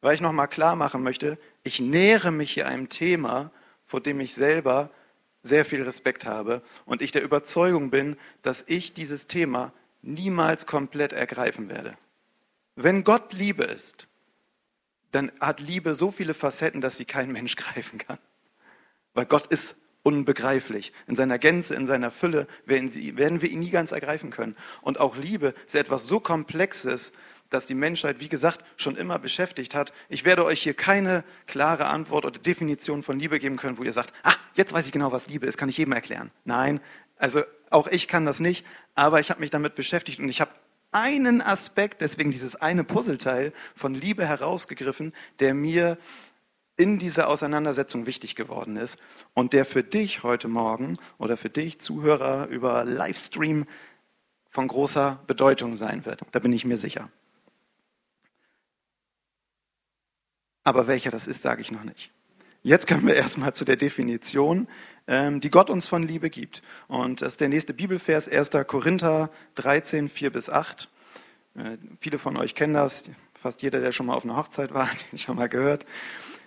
weil 0.00 0.14
ich 0.14 0.20
nochmal 0.20 0.48
klar 0.48 0.76
machen 0.76 1.02
möchte, 1.02 1.38
ich 1.62 1.80
nähere 1.80 2.30
mich 2.30 2.52
hier 2.52 2.66
einem 2.66 2.88
Thema, 2.88 3.50
vor 3.84 4.00
dem 4.00 4.20
ich 4.20 4.34
selber 4.34 4.90
sehr 5.42 5.64
viel 5.64 5.82
Respekt 5.82 6.26
habe 6.26 6.62
und 6.84 7.02
ich 7.02 7.12
der 7.12 7.22
Überzeugung 7.22 7.90
bin, 7.90 8.16
dass 8.42 8.64
ich 8.66 8.92
dieses 8.92 9.26
Thema 9.26 9.72
niemals 10.02 10.66
komplett 10.66 11.12
ergreifen 11.12 11.68
werde. 11.68 11.96
Wenn 12.76 13.04
Gott 13.04 13.32
Liebe 13.32 13.64
ist, 13.64 14.06
dann 15.12 15.32
hat 15.40 15.60
Liebe 15.60 15.94
so 15.94 16.10
viele 16.10 16.34
Facetten, 16.34 16.80
dass 16.80 16.96
sie 16.96 17.04
kein 17.04 17.32
Mensch 17.32 17.56
greifen 17.56 17.98
kann. 17.98 18.18
Weil 19.14 19.26
Gott 19.26 19.46
ist 19.46 19.76
unbegreiflich. 20.02 20.92
In 21.06 21.16
seiner 21.16 21.38
Gänze, 21.38 21.74
in 21.74 21.86
seiner 21.86 22.10
Fülle 22.10 22.46
werden, 22.64 22.90
sie, 22.90 23.16
werden 23.16 23.42
wir 23.42 23.50
ihn 23.50 23.60
nie 23.60 23.70
ganz 23.70 23.92
ergreifen 23.92 24.30
können. 24.30 24.56
Und 24.82 24.98
auch 24.98 25.16
Liebe 25.16 25.54
ist 25.66 25.74
etwas 25.74 26.06
so 26.06 26.20
Komplexes, 26.20 27.12
dass 27.50 27.66
die 27.66 27.74
Menschheit, 27.74 28.20
wie 28.20 28.28
gesagt, 28.28 28.64
schon 28.76 28.96
immer 28.96 29.18
beschäftigt 29.18 29.74
hat. 29.74 29.92
Ich 30.08 30.24
werde 30.24 30.44
euch 30.44 30.62
hier 30.62 30.74
keine 30.74 31.24
klare 31.46 31.86
Antwort 31.86 32.24
oder 32.24 32.38
Definition 32.38 33.02
von 33.02 33.18
Liebe 33.18 33.38
geben 33.40 33.56
können, 33.56 33.76
wo 33.76 33.82
ihr 33.82 33.92
sagt, 33.92 34.12
ah, 34.22 34.34
jetzt 34.54 34.72
weiß 34.72 34.86
ich 34.86 34.92
genau, 34.92 35.12
was 35.12 35.26
Liebe 35.26 35.46
ist, 35.46 35.58
kann 35.58 35.68
ich 35.68 35.76
jedem 35.76 35.92
erklären. 35.92 36.30
Nein, 36.44 36.80
also 37.18 37.42
auch 37.68 37.88
ich 37.88 38.08
kann 38.08 38.24
das 38.24 38.40
nicht, 38.40 38.64
aber 38.94 39.20
ich 39.20 39.30
habe 39.30 39.40
mich 39.40 39.50
damit 39.50 39.74
beschäftigt 39.74 40.20
und 40.20 40.28
ich 40.28 40.40
habe 40.40 40.52
einen 40.92 41.40
Aspekt, 41.40 42.00
deswegen 42.00 42.30
dieses 42.30 42.56
eine 42.56 42.84
Puzzleteil 42.84 43.52
von 43.74 43.94
Liebe 43.94 44.26
herausgegriffen, 44.26 45.12
der 45.38 45.54
mir 45.54 45.98
in 46.76 46.98
dieser 46.98 47.28
Auseinandersetzung 47.28 48.06
wichtig 48.06 48.36
geworden 48.36 48.76
ist 48.76 48.98
und 49.34 49.52
der 49.52 49.64
für 49.66 49.82
dich 49.82 50.22
heute 50.22 50.48
Morgen 50.48 50.96
oder 51.18 51.36
für 51.36 51.50
dich 51.50 51.78
Zuhörer 51.78 52.46
über 52.48 52.84
Livestream 52.84 53.66
von 54.48 54.66
großer 54.66 55.20
Bedeutung 55.26 55.76
sein 55.76 56.06
wird. 56.06 56.22
Da 56.32 56.38
bin 56.38 56.52
ich 56.52 56.64
mir 56.64 56.76
sicher. 56.76 57.10
Aber 60.64 60.86
welcher 60.86 61.10
das 61.10 61.26
ist, 61.26 61.42
sage 61.42 61.60
ich 61.60 61.70
noch 61.70 61.84
nicht. 61.84 62.10
Jetzt 62.62 62.86
kommen 62.86 63.06
wir 63.06 63.14
erstmal 63.14 63.54
zu 63.54 63.64
der 63.64 63.76
Definition, 63.76 64.68
die 65.08 65.50
Gott 65.50 65.70
uns 65.70 65.88
von 65.88 66.04
Liebe 66.04 66.30
gibt. 66.30 66.62
Und 66.86 67.20
das 67.20 67.32
ist 67.32 67.40
der 67.40 67.48
nächste 67.48 67.74
Bibelvers, 67.74 68.28
1. 68.28 68.50
Korinther 68.68 69.30
13, 69.56 70.08
4 70.08 70.30
bis 70.30 70.48
8. 70.48 70.88
Äh, 71.56 71.76
viele 72.00 72.18
von 72.18 72.36
euch 72.36 72.54
kennen 72.54 72.74
das, 72.74 73.10
fast 73.34 73.62
jeder, 73.62 73.80
der 73.80 73.92
schon 73.92 74.06
mal 74.06 74.14
auf 74.14 74.24
einer 74.24 74.36
Hochzeit 74.36 74.72
war, 74.72 74.88
ihn 75.12 75.18
schon 75.18 75.36
mal 75.36 75.48
gehört. 75.48 75.86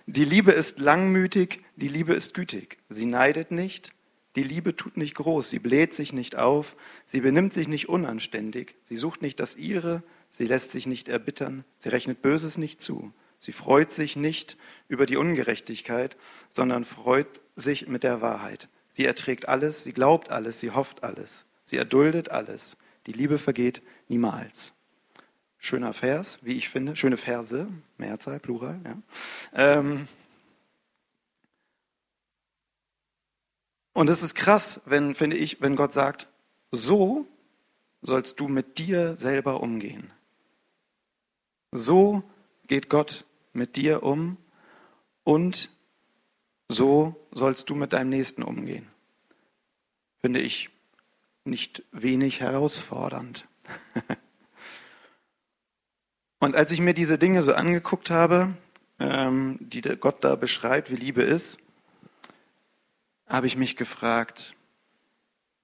Die 0.06 0.24
Liebe 0.24 0.52
ist 0.52 0.78
langmütig, 0.78 1.64
die 1.76 1.88
Liebe 1.88 2.14
ist 2.14 2.34
gütig. 2.34 2.78
Sie 2.88 3.06
neidet 3.06 3.50
nicht, 3.50 3.92
die 4.36 4.42
Liebe 4.42 4.76
tut 4.76 4.96
nicht 4.96 5.14
groß, 5.14 5.48
sie 5.48 5.58
bläht 5.58 5.94
sich 5.94 6.12
nicht 6.12 6.36
auf, 6.36 6.76
sie 7.06 7.20
benimmt 7.20 7.52
sich 7.52 7.68
nicht 7.68 7.88
unanständig, 7.88 8.74
sie 8.84 8.96
sucht 8.96 9.22
nicht 9.22 9.40
das 9.40 9.56
ihre, 9.56 10.02
sie 10.30 10.46
lässt 10.46 10.70
sich 10.70 10.86
nicht 10.86 11.08
erbittern, 11.08 11.64
sie 11.78 11.88
rechnet 11.88 12.20
Böses 12.20 12.58
nicht 12.58 12.80
zu. 12.80 13.12
Sie 13.44 13.52
freut 13.52 13.92
sich 13.92 14.16
nicht 14.16 14.56
über 14.88 15.04
die 15.04 15.18
Ungerechtigkeit, 15.18 16.16
sondern 16.48 16.86
freut 16.86 17.42
sich 17.56 17.86
mit 17.86 18.02
der 18.02 18.22
Wahrheit. 18.22 18.70
Sie 18.88 19.04
erträgt 19.04 19.48
alles, 19.48 19.84
sie 19.84 19.92
glaubt 19.92 20.30
alles, 20.30 20.60
sie 20.60 20.70
hofft 20.70 21.04
alles, 21.04 21.44
sie 21.66 21.76
erduldet 21.76 22.30
alles. 22.30 22.78
Die 23.06 23.12
Liebe 23.12 23.38
vergeht 23.38 23.82
niemals. 24.08 24.72
Schöner 25.58 25.92
Vers, 25.92 26.38
wie 26.40 26.54
ich 26.54 26.70
finde. 26.70 26.96
Schöne 26.96 27.18
Verse, 27.18 27.68
Mehrzahl, 27.98 28.40
Plural. 28.40 28.80
Ja. 28.82 28.96
Ähm 29.52 30.08
und 33.92 34.08
es 34.08 34.22
ist 34.22 34.34
krass, 34.34 34.80
wenn, 34.86 35.14
finde 35.14 35.36
ich, 35.36 35.60
wenn 35.60 35.76
Gott 35.76 35.92
sagt, 35.92 36.30
so 36.70 37.26
sollst 38.00 38.40
du 38.40 38.48
mit 38.48 38.78
dir 38.78 39.18
selber 39.18 39.60
umgehen. 39.60 40.10
So 41.72 42.22
geht 42.68 42.88
Gott 42.88 43.26
mit 43.54 43.76
dir 43.76 44.02
um 44.02 44.36
und 45.22 45.70
so 46.68 47.14
sollst 47.32 47.70
du 47.70 47.74
mit 47.74 47.92
deinem 47.92 48.10
Nächsten 48.10 48.42
umgehen. 48.42 48.86
Finde 50.20 50.40
ich 50.40 50.70
nicht 51.44 51.82
wenig 51.92 52.40
herausfordernd. 52.40 53.48
Und 56.38 56.56
als 56.56 56.72
ich 56.72 56.80
mir 56.80 56.92
diese 56.92 57.16
Dinge 57.16 57.42
so 57.42 57.54
angeguckt 57.54 58.10
habe, 58.10 58.54
ähm, 58.98 59.56
die 59.60 59.80
Gott 59.80 60.22
da 60.22 60.36
beschreibt, 60.36 60.90
wie 60.90 60.96
Liebe 60.96 61.22
ist, 61.22 61.58
habe 63.26 63.46
ich 63.46 63.56
mich 63.56 63.76
gefragt, 63.76 64.54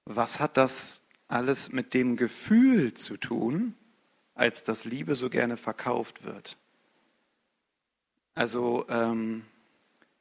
was 0.07 0.41
hat 0.41 0.57
das 0.57 1.03
alles 1.29 1.71
mit 1.71 1.93
dem 1.93 2.17
Gefühl 2.17 2.95
zu 2.95 3.17
tun, 3.17 3.75
als 4.35 4.65
dass 4.65 4.87
Liebe 4.87 5.15
so 5.15 5.29
gerne 5.29 5.57
verkauft 5.57 6.25
wird? 6.25 6.57
Also 8.41 8.87
ähm, 8.89 9.43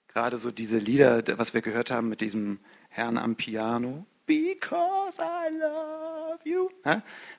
gerade 0.09 0.37
so 0.37 0.51
diese 0.51 0.77
Lieder, 0.77 1.23
was 1.37 1.53
wir 1.53 1.61
gehört 1.61 1.89
haben 1.89 2.09
mit 2.09 2.19
diesem 2.19 2.59
Herrn 2.89 3.17
am 3.17 3.37
Piano, 3.37 4.05
Because 4.25 5.21
I 5.21 5.55
love 5.57 6.39
you. 6.43 6.69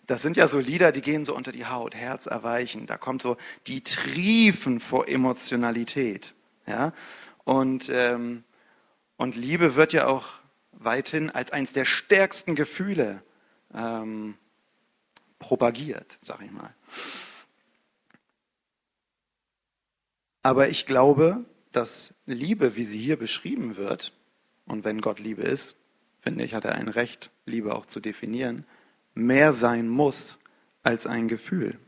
Das 0.07 0.23
sind 0.23 0.39
ja 0.39 0.49
so 0.49 0.59
Lieder, 0.59 0.91
die 0.91 1.03
gehen 1.03 1.23
so 1.23 1.37
unter 1.37 1.53
die 1.53 1.67
Haut, 1.67 1.95
Herz 1.95 2.25
erweichen. 2.25 2.87
Da 2.87 2.97
kommt 2.97 3.21
so 3.21 3.37
die 3.67 3.83
Triefen 3.83 4.81
vor 4.81 5.07
Emotionalität. 5.07 6.33
Ja? 6.67 6.95
Und, 7.45 7.91
ähm, 7.93 8.43
und 9.19 9.37
Liebe 9.37 9.75
wird 9.77 9.93
ja 9.93 10.07
auch 10.07 10.29
weithin 10.73 11.29
als 11.29 11.53
eines 11.53 11.75
der 11.75 11.85
stärksten 11.85 12.55
Gefühle 12.55 13.23
ähm, 13.75 14.35
propagiert, 15.39 16.17
sag 16.23 16.41
ich 16.41 16.51
mal. 16.51 16.75
Aber 20.43 20.69
ich 20.69 20.87
glaube, 20.87 21.45
dass 21.73 22.15
Liebe, 22.27 22.77
wie 22.77 22.85
sie 22.85 22.99
hier 22.99 23.19
beschrieben 23.19 23.77
wird, 23.77 24.13
und 24.67 24.85
wenn 24.85 25.01
Gott 25.01 25.19
Liebe 25.19 25.43
ist, 25.43 25.77
finde 26.21 26.45
ich, 26.45 26.55
hat 26.55 26.65
er 26.65 26.75
ein 26.75 26.89
Recht, 26.89 27.31
Liebe 27.45 27.75
auch 27.75 27.87
zu 27.87 28.01
definieren, 28.01 28.65
mehr 29.15 29.53
sein 29.53 29.89
muss 29.89 30.39
als 30.83 31.07
ein 31.07 31.29
Gefühl. 31.29 31.79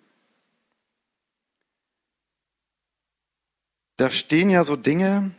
Da 3.97 4.11
stehen 4.11 4.51
ja 4.51 4.65
so 4.65 4.75
Dinge, 4.75 5.31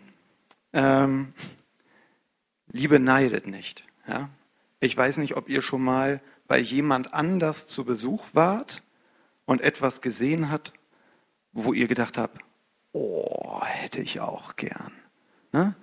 ähm, 0.72 1.34
Liebe 2.72 3.00
neidet 3.00 3.46
nicht. 3.46 3.84
Ja? 4.08 4.30
Ich 4.80 4.96
weiß 4.96 5.18
nicht, 5.18 5.36
ob 5.36 5.50
ihr 5.50 5.62
schon 5.62 5.84
mal 5.84 6.22
bei 6.48 6.60
jemand 6.60 7.14
anders 7.14 7.68
zu 7.68 7.84
Besuch 7.84 8.26
wart 8.34 8.84
und 9.46 9.62
etwas 9.62 10.02
gesehen 10.02 10.50
habt, 10.50 10.74
wo 11.52 11.74
ihr 11.74 11.88
gedacht 11.88 12.18
habt, 12.18 12.40
oh, 12.94 13.62
hätte 13.64 14.02
ich 14.02 14.20
auch 14.20 14.56
gern. 14.56 14.92
Ne? 15.52 15.76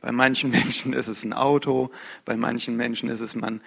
Bei 0.00 0.12
manchen 0.12 0.50
Menschen 0.52 0.92
ist 0.92 1.08
es 1.08 1.24
ein 1.24 1.32
Auto, 1.32 1.90
bei 2.24 2.36
manchen 2.36 2.76
Menschen 2.76 3.08
ist 3.08 3.20
es, 3.20 3.34
man 3.34 3.60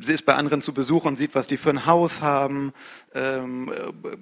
sie 0.00 0.12
ist 0.12 0.24
bei 0.24 0.34
anderen 0.34 0.62
zu 0.62 0.72
Besuch 0.72 1.04
und 1.04 1.16
sieht, 1.16 1.34
was 1.34 1.48
die 1.48 1.56
für 1.56 1.70
ein 1.70 1.86
Haus 1.86 2.20
haben. 2.22 2.72
Ähm, 3.14 3.70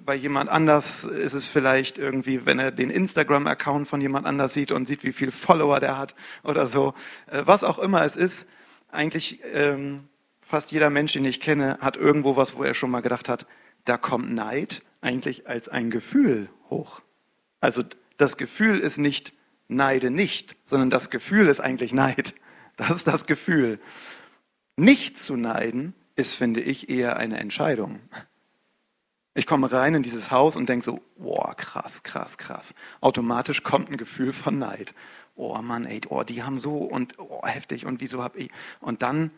bei 0.03 0.15
jemand 0.15 0.49
anders 0.49 1.03
ist 1.03 1.33
es 1.33 1.47
vielleicht 1.47 1.97
irgendwie, 1.97 2.45
wenn 2.45 2.59
er 2.59 2.71
den 2.71 2.89
Instagram-Account 2.89 3.87
von 3.87 4.01
jemand 4.01 4.25
anders 4.25 4.53
sieht 4.53 4.71
und 4.71 4.87
sieht, 4.87 5.03
wie 5.03 5.13
viele 5.13 5.31
Follower 5.31 5.79
der 5.79 5.97
hat 5.97 6.15
oder 6.43 6.67
so. 6.67 6.93
Äh, 7.27 7.43
was 7.45 7.63
auch 7.63 7.79
immer 7.79 8.03
es 8.03 8.15
ist, 8.15 8.47
eigentlich 8.91 9.39
ähm, 9.53 9.97
fast 10.41 10.71
jeder 10.71 10.89
Mensch, 10.89 11.13
den 11.13 11.25
ich 11.25 11.39
kenne, 11.39 11.77
hat 11.79 11.95
irgendwo 11.95 12.35
was, 12.35 12.57
wo 12.57 12.63
er 12.63 12.73
schon 12.73 12.91
mal 12.91 13.01
gedacht 13.01 13.29
hat, 13.29 13.45
da 13.85 13.97
kommt 13.97 14.33
Neid 14.33 14.83
eigentlich 15.01 15.47
als 15.47 15.69
ein 15.69 15.91
Gefühl 15.91 16.49
hoch. 16.69 17.01
Also 17.61 17.83
das 18.17 18.37
Gefühl 18.37 18.79
ist 18.79 18.97
nicht 18.97 19.33
neide 19.67 20.11
nicht, 20.11 20.55
sondern 20.65 20.89
das 20.89 21.09
Gefühl 21.09 21.47
ist 21.47 21.59
eigentlich 21.59 21.93
Neid. 21.93 22.35
Das 22.77 22.91
ist 22.91 23.07
das 23.07 23.25
Gefühl. 23.25 23.79
Nicht 24.75 25.17
zu 25.17 25.37
neiden 25.37 25.93
ist, 26.17 26.33
finde 26.33 26.59
ich, 26.59 26.89
eher 26.89 27.15
eine 27.15 27.39
Entscheidung. 27.39 28.01
Ich 29.33 29.47
komme 29.47 29.71
rein 29.71 29.95
in 29.95 30.03
dieses 30.03 30.29
Haus 30.29 30.57
und 30.57 30.67
denke 30.67 30.83
so, 30.83 30.99
boah, 31.15 31.55
krass, 31.55 32.03
krass, 32.03 32.37
krass. 32.37 32.75
Automatisch 32.99 33.63
kommt 33.63 33.89
ein 33.89 33.95
Gefühl 33.95 34.33
von 34.33 34.59
Neid. 34.59 34.93
Oh 35.35 35.57
Mann, 35.61 35.85
ey, 35.85 36.01
oh, 36.09 36.23
die 36.23 36.43
haben 36.43 36.59
so 36.59 36.79
und 36.79 37.17
oh, 37.17 37.45
heftig 37.45 37.85
und 37.85 38.01
wieso 38.01 38.21
habe 38.21 38.39
ich. 38.39 38.51
Und 38.81 39.03
dann 39.03 39.31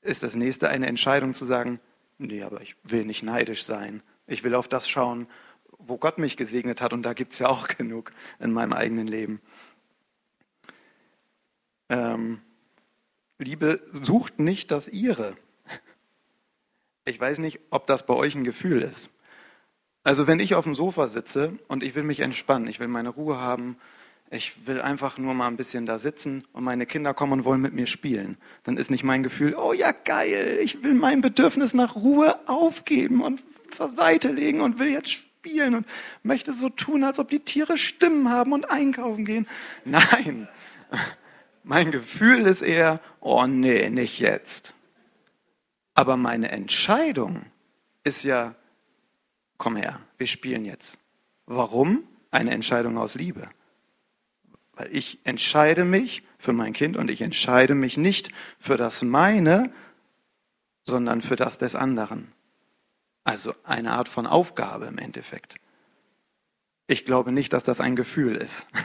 ist 0.00 0.22
das 0.22 0.36
nächste 0.36 0.68
eine 0.68 0.86
Entscheidung 0.86 1.34
zu 1.34 1.44
sagen, 1.44 1.80
nee, 2.18 2.44
aber 2.44 2.60
ich 2.60 2.76
will 2.84 3.04
nicht 3.04 3.24
neidisch 3.24 3.64
sein. 3.64 4.00
Ich 4.28 4.44
will 4.44 4.54
auf 4.54 4.68
das 4.68 4.88
schauen, 4.88 5.26
wo 5.86 5.98
Gott 5.98 6.18
mich 6.18 6.36
gesegnet 6.36 6.80
hat, 6.80 6.92
und 6.92 7.02
da 7.02 7.12
gibt 7.12 7.32
es 7.32 7.38
ja 7.38 7.48
auch 7.48 7.68
genug 7.76 8.12
in 8.40 8.52
meinem 8.52 8.72
eigenen 8.72 9.06
Leben. 9.06 9.40
Ähm, 11.88 12.40
Liebe 13.38 13.82
sucht 13.92 14.38
nicht 14.38 14.70
das 14.70 14.88
ihre. 14.88 15.36
Ich 17.04 17.20
weiß 17.20 17.38
nicht, 17.38 17.60
ob 17.70 17.86
das 17.86 18.06
bei 18.06 18.14
euch 18.14 18.34
ein 18.34 18.44
Gefühl 18.44 18.80
ist. 18.80 19.10
Also 20.04 20.26
wenn 20.26 20.40
ich 20.40 20.54
auf 20.54 20.64
dem 20.64 20.74
Sofa 20.74 21.08
sitze 21.08 21.58
und 21.68 21.82
ich 21.82 21.94
will 21.94 22.02
mich 22.02 22.20
entspannen, 22.20 22.68
ich 22.68 22.80
will 22.80 22.88
meine 22.88 23.10
Ruhe 23.10 23.38
haben, 23.38 23.76
ich 24.30 24.66
will 24.66 24.80
einfach 24.80 25.18
nur 25.18 25.34
mal 25.34 25.46
ein 25.46 25.56
bisschen 25.56 25.86
da 25.86 25.98
sitzen 25.98 26.44
und 26.52 26.64
meine 26.64 26.86
Kinder 26.86 27.14
kommen 27.14 27.32
und 27.32 27.44
wollen 27.44 27.60
mit 27.60 27.74
mir 27.74 27.86
spielen, 27.86 28.36
dann 28.64 28.76
ist 28.76 28.90
nicht 28.90 29.04
mein 29.04 29.22
Gefühl, 29.22 29.54
oh 29.54 29.72
ja 29.72 29.92
geil, 29.92 30.58
ich 30.62 30.82
will 30.82 30.94
mein 30.94 31.20
Bedürfnis 31.20 31.74
nach 31.74 31.96
Ruhe 31.96 32.36
aufgeben 32.48 33.22
und 33.22 33.42
zur 33.70 33.90
Seite 33.90 34.30
legen 34.30 34.60
und 34.60 34.78
will 34.78 34.90
jetzt 34.90 35.24
spielen 35.44 35.74
und 35.74 35.86
möchte 36.22 36.54
so 36.54 36.70
tun, 36.70 37.04
als 37.04 37.18
ob 37.18 37.28
die 37.28 37.40
Tiere 37.40 37.76
Stimmen 37.76 38.30
haben 38.30 38.52
und 38.52 38.70
einkaufen 38.70 39.24
gehen. 39.24 39.46
Nein, 39.84 40.48
mein 41.64 41.90
Gefühl 41.90 42.46
ist 42.46 42.62
eher, 42.62 43.00
oh 43.20 43.46
nee, 43.46 43.90
nicht 43.90 44.20
jetzt. 44.20 44.74
Aber 45.92 46.16
meine 46.16 46.50
Entscheidung 46.50 47.44
ist 48.04 48.24
ja, 48.24 48.54
komm 49.58 49.76
her, 49.76 50.00
wir 50.16 50.26
spielen 50.26 50.64
jetzt. 50.64 50.98
Warum? 51.46 52.04
Eine 52.30 52.52
Entscheidung 52.52 52.96
aus 52.96 53.14
Liebe. 53.14 53.48
Weil 54.72 54.88
ich 54.96 55.20
entscheide 55.24 55.84
mich 55.84 56.22
für 56.38 56.52
mein 56.52 56.72
Kind 56.72 56.96
und 56.96 57.10
ich 57.10 57.20
entscheide 57.20 57.74
mich 57.74 57.96
nicht 57.96 58.30
für 58.58 58.76
das 58.76 59.02
meine, 59.02 59.70
sondern 60.82 61.22
für 61.22 61.36
das 61.36 61.58
des 61.58 61.74
anderen. 61.74 62.33
Also 63.24 63.54
eine 63.64 63.92
Art 63.92 64.08
von 64.08 64.26
Aufgabe 64.26 64.86
im 64.86 64.98
Endeffekt. 64.98 65.56
Ich 66.86 67.04
glaube 67.06 67.32
nicht, 67.32 67.52
dass 67.52 67.64
das 67.64 67.80
ein 67.80 67.96
Gefühl 67.96 68.36
ist. 68.36 68.66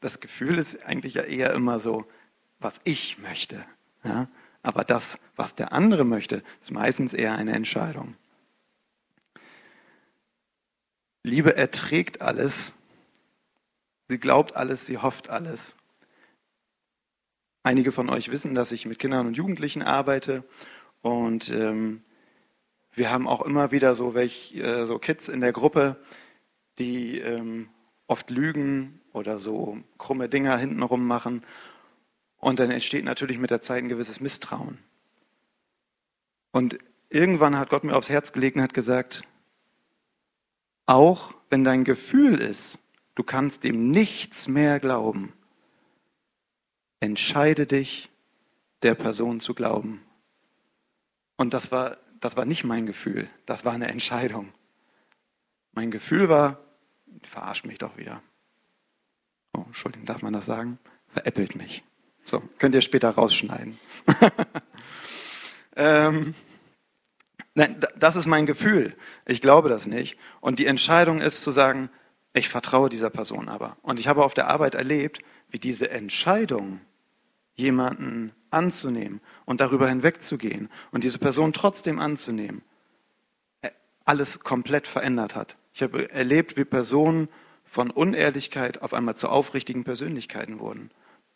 Das 0.00 0.20
Gefühl 0.20 0.58
ist 0.58 0.84
eigentlich 0.84 1.14
ja 1.14 1.22
eher 1.22 1.54
immer 1.54 1.80
so, 1.80 2.04
was 2.58 2.78
ich 2.84 3.16
möchte. 3.16 3.64
Ja? 4.02 4.28
Aber 4.62 4.84
das, 4.84 5.18
was 5.34 5.54
der 5.54 5.72
andere 5.72 6.04
möchte, 6.04 6.42
ist 6.60 6.70
meistens 6.70 7.14
eher 7.14 7.34
eine 7.36 7.52
Entscheidung. 7.52 8.14
Liebe 11.22 11.56
erträgt 11.56 12.20
alles. 12.20 12.74
Sie 14.08 14.18
glaubt 14.18 14.54
alles, 14.54 14.84
sie 14.84 14.98
hofft 14.98 15.30
alles. 15.30 15.74
Einige 17.62 17.90
von 17.90 18.10
euch 18.10 18.30
wissen, 18.30 18.54
dass 18.54 18.72
ich 18.72 18.84
mit 18.84 18.98
Kindern 18.98 19.26
und 19.26 19.38
Jugendlichen 19.38 19.80
arbeite 19.80 20.44
und 21.00 21.48
ähm, 21.48 22.04
wir 22.94 23.10
haben 23.10 23.26
auch 23.26 23.42
immer 23.42 23.70
wieder 23.70 23.94
so, 23.94 24.14
welch, 24.14 24.54
äh, 24.56 24.86
so 24.86 24.98
Kids 24.98 25.28
in 25.28 25.40
der 25.40 25.52
Gruppe, 25.52 25.96
die 26.78 27.18
ähm, 27.18 27.68
oft 28.06 28.30
lügen 28.30 29.00
oder 29.12 29.38
so 29.38 29.78
krumme 29.98 30.28
Dinger 30.28 30.56
hintenrum 30.56 31.06
machen. 31.06 31.44
Und 32.36 32.58
dann 32.58 32.70
entsteht 32.70 33.04
natürlich 33.04 33.38
mit 33.38 33.50
der 33.50 33.60
Zeit 33.60 33.82
ein 33.82 33.88
gewisses 33.88 34.20
Misstrauen. 34.20 34.78
Und 36.52 36.78
irgendwann 37.08 37.58
hat 37.58 37.70
Gott 37.70 37.84
mir 37.84 37.96
aufs 37.96 38.08
Herz 38.08 38.32
gelegt 38.32 38.56
und 38.56 38.62
hat 38.62 38.74
gesagt, 38.74 39.22
auch 40.86 41.34
wenn 41.48 41.64
dein 41.64 41.84
Gefühl 41.84 42.40
ist, 42.40 42.78
du 43.14 43.22
kannst 43.22 43.64
dem 43.64 43.90
nichts 43.90 44.48
mehr 44.48 44.78
glauben, 44.78 45.32
entscheide 47.00 47.66
dich, 47.66 48.10
der 48.82 48.94
Person 48.94 49.40
zu 49.40 49.54
glauben. 49.54 50.02
Und 51.36 51.54
das 51.54 51.72
war 51.72 51.96
das 52.24 52.38
war 52.38 52.46
nicht 52.46 52.64
mein 52.64 52.86
Gefühl, 52.86 53.28
das 53.44 53.66
war 53.66 53.74
eine 53.74 53.88
Entscheidung. 53.88 54.50
Mein 55.72 55.90
Gefühl 55.90 56.30
war, 56.30 56.58
verarscht 57.22 57.66
mich 57.66 57.76
doch 57.76 57.98
wieder. 57.98 58.22
Oh, 59.52 59.64
Entschuldigung, 59.66 60.06
darf 60.06 60.22
man 60.22 60.32
das 60.32 60.46
sagen? 60.46 60.78
Veräppelt 61.08 61.54
mich. 61.54 61.84
So, 62.22 62.40
könnt 62.58 62.74
ihr 62.74 62.80
später 62.80 63.10
rausschneiden. 63.10 63.78
ähm, 65.76 66.34
nein, 67.52 67.84
das 67.94 68.16
ist 68.16 68.24
mein 68.24 68.46
Gefühl. 68.46 68.96
Ich 69.26 69.42
glaube 69.42 69.68
das 69.68 69.86
nicht. 69.86 70.16
Und 70.40 70.58
die 70.60 70.66
Entscheidung 70.66 71.20
ist 71.20 71.42
zu 71.42 71.50
sagen, 71.50 71.90
ich 72.32 72.48
vertraue 72.48 72.88
dieser 72.88 73.10
Person 73.10 73.50
aber. 73.50 73.76
Und 73.82 74.00
ich 74.00 74.08
habe 74.08 74.24
auf 74.24 74.32
der 74.32 74.48
Arbeit 74.48 74.74
erlebt, 74.74 75.20
wie 75.50 75.58
diese 75.58 75.90
Entscheidung, 75.90 76.80
jemanden 77.56 78.32
anzunehmen 78.50 79.20
und 79.44 79.60
darüber 79.60 79.88
hinwegzugehen 79.88 80.68
und 80.90 81.04
diese 81.04 81.18
Person 81.18 81.52
trotzdem 81.52 81.98
anzunehmen, 81.98 82.62
äh, 83.62 83.70
alles 84.04 84.40
komplett 84.40 84.86
verändert 84.86 85.34
hat. 85.34 85.56
Ich 85.72 85.82
habe 85.82 86.10
erlebt, 86.10 86.56
wie 86.56 86.64
Personen 86.64 87.28
von 87.64 87.90
Unehrlichkeit 87.90 88.82
auf 88.82 88.94
einmal 88.94 89.16
zu 89.16 89.28
aufrichtigen 89.28 89.84
Persönlichkeiten 89.84 90.60
wurden. 90.60 90.90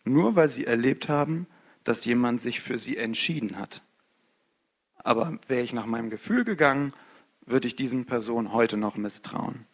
Nur 0.04 0.36
weil 0.36 0.48
sie 0.48 0.66
erlebt 0.66 1.08
haben, 1.08 1.46
dass 1.84 2.04
jemand 2.04 2.40
sich 2.40 2.60
für 2.60 2.78
sie 2.78 2.96
entschieden 2.96 3.58
hat. 3.58 3.82
Aber 4.96 5.38
wäre 5.48 5.62
ich 5.62 5.72
nach 5.72 5.86
meinem 5.86 6.10
Gefühl 6.10 6.44
gegangen, 6.44 6.92
würde 7.46 7.66
ich 7.66 7.76
diesen 7.76 8.04
Personen 8.04 8.52
heute 8.52 8.76
noch 8.76 8.96
misstrauen. 8.96 9.66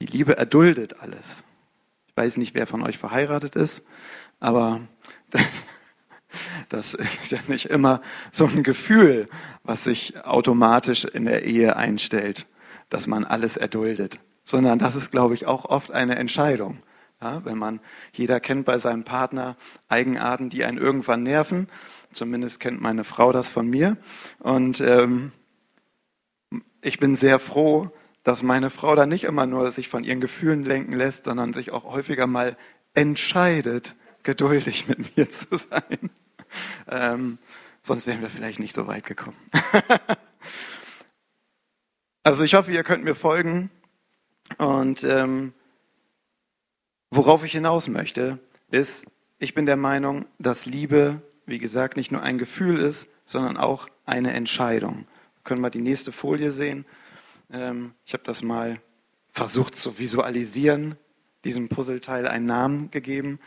Die 0.00 0.06
Liebe 0.06 0.36
erduldet 0.36 1.00
alles. 1.00 1.44
Ich 2.16 2.22
weiß 2.22 2.36
nicht, 2.36 2.54
wer 2.54 2.68
von 2.68 2.82
euch 2.82 2.96
verheiratet 2.96 3.56
ist, 3.56 3.82
aber 4.38 4.82
das 6.68 6.94
ist 6.94 7.32
ja 7.32 7.40
nicht 7.48 7.70
immer 7.70 8.02
so 8.30 8.46
ein 8.46 8.62
Gefühl, 8.62 9.28
was 9.64 9.82
sich 9.82 10.24
automatisch 10.24 11.06
in 11.06 11.24
der 11.24 11.44
Ehe 11.44 11.74
einstellt, 11.74 12.46
dass 12.88 13.08
man 13.08 13.24
alles 13.24 13.56
erduldet, 13.56 14.20
sondern 14.44 14.78
das 14.78 14.94
ist, 14.94 15.10
glaube 15.10 15.34
ich, 15.34 15.46
auch 15.46 15.64
oft 15.64 15.90
eine 15.90 16.14
Entscheidung. 16.14 16.78
Ja, 17.20 17.44
wenn 17.44 17.58
man, 17.58 17.80
jeder 18.12 18.38
kennt 18.38 18.64
bei 18.64 18.78
seinem 18.78 19.02
Partner 19.02 19.56
Eigenarten, 19.88 20.50
die 20.50 20.64
einen 20.64 20.78
irgendwann 20.78 21.24
nerven. 21.24 21.66
Zumindest 22.12 22.60
kennt 22.60 22.80
meine 22.80 23.02
Frau 23.02 23.32
das 23.32 23.50
von 23.50 23.68
mir. 23.68 23.96
Und 24.38 24.80
ähm, 24.80 25.32
ich 26.80 27.00
bin 27.00 27.16
sehr 27.16 27.40
froh, 27.40 27.90
dass 28.24 28.42
meine 28.42 28.70
Frau 28.70 28.96
da 28.96 29.06
nicht 29.06 29.24
immer 29.24 29.46
nur 29.46 29.70
sich 29.70 29.88
von 29.88 30.02
ihren 30.02 30.20
Gefühlen 30.20 30.64
lenken 30.64 30.92
lässt, 30.92 31.26
sondern 31.26 31.52
sich 31.52 31.70
auch 31.70 31.84
häufiger 31.84 32.26
mal 32.26 32.56
entscheidet, 32.94 33.94
geduldig 34.22 34.88
mit 34.88 34.98
mir 35.16 35.30
zu 35.30 35.46
sein. 35.56 36.10
Ähm, 36.88 37.38
sonst 37.82 38.06
wären 38.06 38.22
wir 38.22 38.30
vielleicht 38.30 38.58
nicht 38.58 38.74
so 38.74 38.86
weit 38.86 39.04
gekommen. 39.04 39.36
also 42.22 42.42
ich 42.42 42.54
hoffe, 42.54 42.72
ihr 42.72 42.82
könnt 42.82 43.04
mir 43.04 43.14
folgen. 43.14 43.70
Und 44.58 45.04
ähm, 45.04 45.52
worauf 47.10 47.44
ich 47.44 47.52
hinaus 47.52 47.88
möchte, 47.88 48.38
ist, 48.70 49.04
ich 49.38 49.54
bin 49.54 49.66
der 49.66 49.76
Meinung, 49.76 50.26
dass 50.38 50.64
Liebe, 50.64 51.20
wie 51.44 51.58
gesagt, 51.58 51.96
nicht 51.96 52.10
nur 52.10 52.22
ein 52.22 52.38
Gefühl 52.38 52.78
ist, 52.78 53.06
sondern 53.26 53.58
auch 53.58 53.88
eine 54.06 54.32
Entscheidung. 54.32 55.06
Können 55.44 55.60
wir 55.60 55.70
die 55.70 55.82
nächste 55.82 56.12
Folie 56.12 56.52
sehen? 56.52 56.86
Ähm, 57.50 57.94
ich 58.04 58.12
habe 58.12 58.24
das 58.24 58.42
mal 58.42 58.80
versucht 59.32 59.76
zu 59.76 59.98
visualisieren, 59.98 60.96
diesem 61.44 61.68
Puzzleteil 61.68 62.26
einen 62.26 62.46
Namen 62.46 62.90
gegeben. 62.90 63.40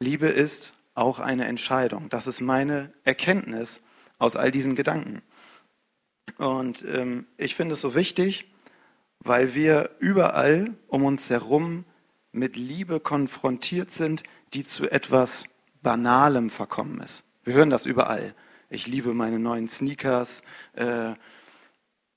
Liebe 0.00 0.28
ist 0.28 0.72
auch 0.94 1.18
eine 1.18 1.46
Entscheidung. 1.46 2.08
Das 2.08 2.26
ist 2.26 2.40
meine 2.40 2.92
Erkenntnis 3.04 3.80
aus 4.18 4.36
all 4.36 4.50
diesen 4.50 4.74
Gedanken. 4.74 5.22
Und 6.36 6.84
ähm, 6.84 7.26
ich 7.36 7.54
finde 7.54 7.74
es 7.74 7.80
so 7.80 7.94
wichtig, 7.94 8.50
weil 9.20 9.54
wir 9.54 9.90
überall 9.98 10.74
um 10.86 11.04
uns 11.04 11.30
herum 11.30 11.84
mit 12.32 12.56
Liebe 12.56 13.00
konfrontiert 13.00 13.90
sind, 13.90 14.22
die 14.54 14.64
zu 14.64 14.90
etwas 14.90 15.44
Banalem 15.82 16.50
verkommen 16.50 17.00
ist. 17.00 17.24
Wir 17.44 17.54
hören 17.54 17.70
das 17.70 17.86
überall 17.86 18.34
ich 18.70 18.86
liebe 18.86 19.14
meine 19.14 19.38
neuen 19.38 19.68
Sneakers, 19.68 20.42
äh, 20.74 21.12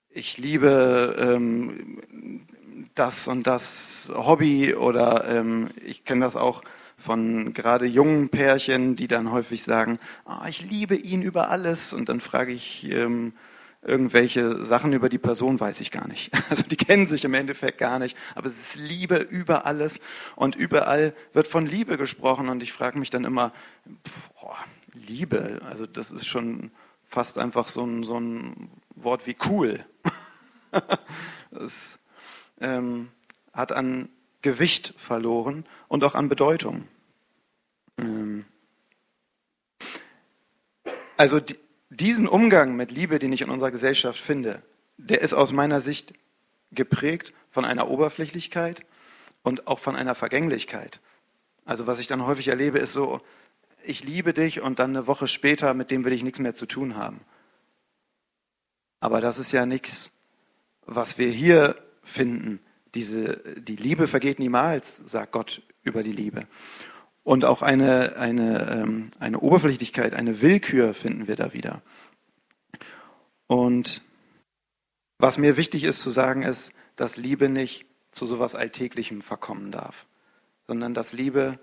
ich 0.10 0.38
liebe 0.38 1.16
ähm, 1.18 2.48
das 2.96 3.28
und 3.28 3.48
das 3.48 4.12
Hobby 4.14 4.74
oder 4.76 5.26
ähm, 5.28 5.70
ich 5.86 6.04
kenne 6.04 6.26
das 6.26 6.36
auch 6.36 6.62
von 6.98 7.54
gerade 7.54 7.86
jungen 7.86 8.30
Pärchen, 8.30 8.96
die 8.96 9.08
dann 9.08 9.32
häufig 9.32 9.64
sagen, 9.64 10.00
oh, 10.26 10.46
ich 10.48 10.62
liebe 10.62 10.96
ihn 10.96 11.22
über 11.22 11.50
alles. 11.50 11.94
Und 11.94 12.10
dann 12.10 12.20
frage 12.20 12.52
ich 12.52 12.92
ähm, 12.92 13.34
irgendwelche 13.82 14.64
Sachen 14.66 14.94
über 14.94 15.10
die 15.10 15.18
Person, 15.18 15.60
weiß 15.60 15.82
ich 15.82 15.92
gar 15.92 16.08
nicht. 16.08 16.32
Also 16.50 16.64
die 16.64 16.76
kennen 16.76 17.08
sich 17.08 17.24
im 17.26 17.34
Endeffekt 17.34 17.78
gar 17.78 17.98
nicht, 17.98 18.18
aber 18.36 18.48
es 18.48 18.60
ist 18.60 18.76
Liebe 18.76 19.16
über 19.16 19.66
alles. 19.66 20.00
Und 20.36 20.56
überall 20.56 21.14
wird 21.34 21.48
von 21.48 21.66
Liebe 21.66 21.98
gesprochen. 21.98 22.50
Und 22.50 22.62
ich 22.62 22.74
frage 22.74 23.00
mich 23.00 23.10
dann 23.10 23.24
immer, 23.24 23.54
boah, 24.40 24.58
Liebe, 24.94 25.62
also 25.64 25.86
das 25.86 26.12
ist 26.12 26.28
schon 26.28 26.72
fast 27.08 27.38
einfach 27.38 27.68
so 27.68 27.86
ein, 27.86 28.04
so 28.04 28.20
ein 28.20 28.70
Wort 28.96 29.28
wie 29.28 29.38
cool. 29.48 29.86
Es 31.52 32.00
ähm, 32.62 33.10
hat 33.52 33.74
an 33.74 34.08
Gewicht 34.42 34.94
verloren 34.98 35.66
und 35.90 36.06
auch 36.06 36.16
an 36.16 36.30
Bedeutung. 36.30 36.88
Ähm, 37.98 38.46
also 41.18 41.42
die, 41.42 41.60
diesen 41.90 42.28
Umgang 42.28 42.78
mit 42.78 42.92
Liebe, 42.92 43.20
den 43.20 43.34
ich 43.34 43.42
in 43.42 43.50
unserer 43.50 43.72
Gesellschaft 43.72 44.20
finde, 44.20 44.64
der 44.98 45.22
ist 45.22 45.34
aus 45.34 45.52
meiner 45.52 45.82
Sicht 45.82 46.14
geprägt 46.72 47.34
von 47.50 47.66
einer 47.66 47.90
Oberflächlichkeit 47.90 48.86
und 49.44 49.68
auch 49.68 49.80
von 49.80 49.96
einer 49.96 50.16
Vergänglichkeit. 50.16 51.02
Also 51.66 51.86
was 51.86 52.00
ich 52.00 52.08
dann 52.08 52.26
häufig 52.26 52.48
erlebe, 52.48 52.80
ist 52.80 52.94
so, 52.94 53.22
ich 53.84 54.04
liebe 54.04 54.34
dich 54.34 54.62
und 54.62 54.80
dann 54.80 54.92
eine 54.92 55.08
Woche 55.08 55.28
später, 55.28 55.74
mit 55.74 55.92
dem 55.92 56.04
will 56.04 56.14
ich 56.14 56.24
nichts 56.24 56.40
mehr 56.40 56.56
zu 56.56 56.66
tun 56.66 56.96
haben. 56.96 57.22
Aber 59.00 59.22
das 59.22 59.40
ist 59.40 59.52
ja 59.52 59.66
nichts, 59.66 60.12
was 60.86 61.18
wir 61.18 61.30
hier 61.30 61.76
finden. 62.04 62.60
Diese, 62.94 63.38
die 63.58 63.76
Liebe 63.76 64.08
vergeht 64.08 64.40
niemals, 64.40 64.98
sagt 65.06 65.32
Gott 65.32 65.62
über 65.84 66.04
die 66.04 66.12
Liebe. 66.12 66.48
Und 67.24 67.46
auch 67.46 67.62
eine, 67.62 68.18
eine, 68.18 68.70
ähm, 68.70 69.12
eine 69.20 69.40
Oberflächlichkeit, 69.40 70.14
eine 70.14 70.42
Willkür 70.42 70.94
finden 70.94 71.28
wir 71.28 71.36
da 71.36 71.54
wieder. 71.54 71.82
Und 73.48 74.02
was 75.18 75.38
mir 75.38 75.58
wichtig 75.58 75.84
ist 75.84 76.02
zu 76.02 76.10
sagen, 76.10 76.44
ist, 76.44 76.72
dass 76.96 77.18
Liebe 77.18 77.48
nicht 77.50 77.86
zu 78.12 78.26
sowas 78.26 78.56
Alltäglichem 78.56 79.22
verkommen 79.22 79.72
darf, 79.72 80.08
sondern 80.68 80.94
dass 80.94 81.14
Liebe 81.14 81.60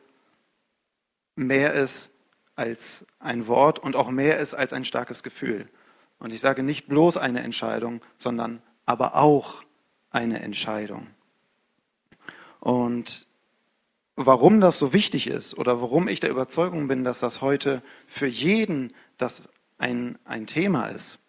mehr 1.39 1.75
ist 1.75 2.11
als 2.57 3.07
ein 3.21 3.47
Wort 3.47 3.79
und 3.79 3.97
auch 3.97 4.11
mehr 4.11 4.39
ist 4.39 4.55
als 4.55 4.73
ein 4.73 4.85
starkes 4.85 5.23
Gefühl. 5.23 5.69
Und 6.19 6.33
ich 6.33 6.41
sage 6.41 6.63
nicht 6.63 6.89
bloß 6.89 7.17
eine 7.17 7.41
Entscheidung, 7.43 8.03
sondern 8.19 8.61
aber 8.85 9.15
auch 9.15 9.63
eine 10.11 10.41
Entscheidung. 10.41 11.07
Und 12.59 13.27
warum 14.17 14.61
das 14.61 14.79
so 14.79 14.93
wichtig 14.93 15.29
ist 15.29 15.57
oder 15.57 15.81
warum 15.81 16.09
ich 16.09 16.19
der 16.19 16.31
Überzeugung 16.31 16.89
bin, 16.89 17.05
dass 17.05 17.21
das 17.21 17.41
heute 17.41 17.83
für 18.09 18.27
jeden 18.27 18.93
das 19.17 19.49
ein, 19.79 20.19
ein 20.25 20.47
Thema 20.47 20.89
ist, 20.89 21.21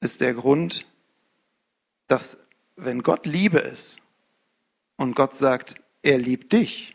ist 0.00 0.20
der 0.20 0.34
Grund, 0.34 0.86
dass 2.06 2.38
wenn 2.76 3.02
Gott 3.02 3.26
Liebe 3.26 3.58
ist 3.58 3.98
und 4.96 5.16
Gott 5.16 5.34
sagt, 5.34 5.74
er 6.02 6.18
liebt 6.18 6.52
dich, 6.52 6.94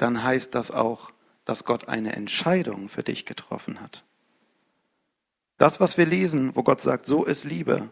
dann 0.00 0.22
heißt 0.22 0.54
das 0.54 0.70
auch, 0.70 1.12
dass 1.44 1.64
Gott 1.64 1.88
eine 1.88 2.14
Entscheidung 2.14 2.88
für 2.88 3.02
dich 3.02 3.26
getroffen 3.26 3.80
hat. 3.80 4.04
Das, 5.58 5.78
was 5.78 5.98
wir 5.98 6.06
lesen, 6.06 6.56
wo 6.56 6.62
Gott 6.62 6.80
sagt, 6.80 7.04
so 7.04 7.24
ist 7.24 7.44
Liebe, 7.44 7.90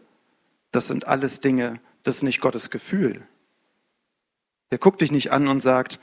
das 0.71 0.87
sind 0.87 1.07
alles 1.07 1.39
Dinge, 1.39 1.79
das 2.03 2.17
ist 2.17 2.23
nicht 2.23 2.41
Gottes 2.41 2.71
Gefühl. 2.71 3.27
Der 4.71 4.79
guckt 4.79 5.01
dich 5.01 5.11
nicht 5.11 5.31
an 5.31 5.47
und 5.47 5.61
sagt, 5.61 5.99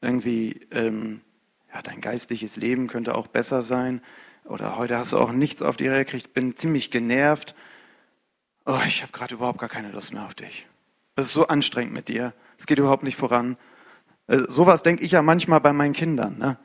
irgendwie, 0.00 0.66
ähm, 0.70 1.20
ja, 1.74 1.82
dein 1.82 2.00
geistliches 2.00 2.56
Leben 2.56 2.86
könnte 2.86 3.14
auch 3.14 3.26
besser 3.26 3.62
sein. 3.62 4.00
Oder 4.44 4.76
heute 4.76 4.96
hast 4.96 5.12
du 5.12 5.18
auch 5.18 5.32
nichts 5.32 5.60
auf 5.60 5.76
die 5.76 5.88
Reihe 5.88 6.04
gekriegt, 6.06 6.32
bin 6.32 6.56
ziemlich 6.56 6.90
genervt. 6.90 7.54
Oh, 8.64 8.80
ich 8.86 9.02
habe 9.02 9.12
gerade 9.12 9.34
überhaupt 9.34 9.58
gar 9.58 9.68
keine 9.68 9.90
Lust 9.90 10.12
mehr 10.14 10.24
auf 10.24 10.34
dich. 10.34 10.66
Es 11.16 11.26
ist 11.26 11.32
so 11.32 11.48
anstrengend 11.48 11.92
mit 11.92 12.08
dir. 12.08 12.32
Es 12.58 12.66
geht 12.66 12.78
überhaupt 12.78 13.02
nicht 13.02 13.16
voran. 13.16 13.58
Äh, 14.26 14.38
sowas 14.48 14.82
denke 14.82 15.04
ich 15.04 15.12
ja 15.12 15.22
manchmal 15.22 15.60
bei 15.60 15.72
meinen 15.72 15.92
Kindern. 15.92 16.38
Ne? 16.38 16.56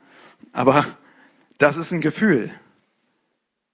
Aber 0.52 0.86
das 1.58 1.76
ist 1.76 1.92
ein 1.92 2.00
Gefühl. 2.00 2.50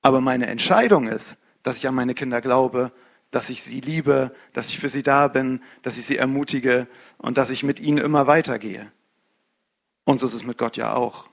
Aber 0.03 0.21
meine 0.21 0.47
Entscheidung 0.47 1.09
ist, 1.09 1.37
dass 1.63 1.79
ich 1.79 1.89
an 1.89 1.95
meine 1.95 2.15
Kinder 2.15 2.41
glaube, 2.41 2.93
dass 3.31 3.51
ich 3.51 3.63
sie 3.63 3.81
liebe, 3.81 4.35
dass 4.53 4.69
ich 4.69 4.79
für 4.79 4.89
sie 4.89 5.03
da 5.03 5.29
bin, 5.29 5.61
dass 5.83 5.99
ich 5.99 6.07
sie 6.07 6.17
ermutige 6.17 6.87
und 7.19 7.39
dass 7.39 7.51
ich 7.51 7.63
mit 7.65 7.81
ihnen 7.81 7.99
immer 7.99 8.27
weitergehe. 8.27 8.91
Und 10.05 10.21
so 10.21 10.27
ist 10.27 10.35
es 10.35 10.45
mit 10.45 10.59
Gott 10.59 10.77
ja 10.77 10.95
auch. 10.95 11.29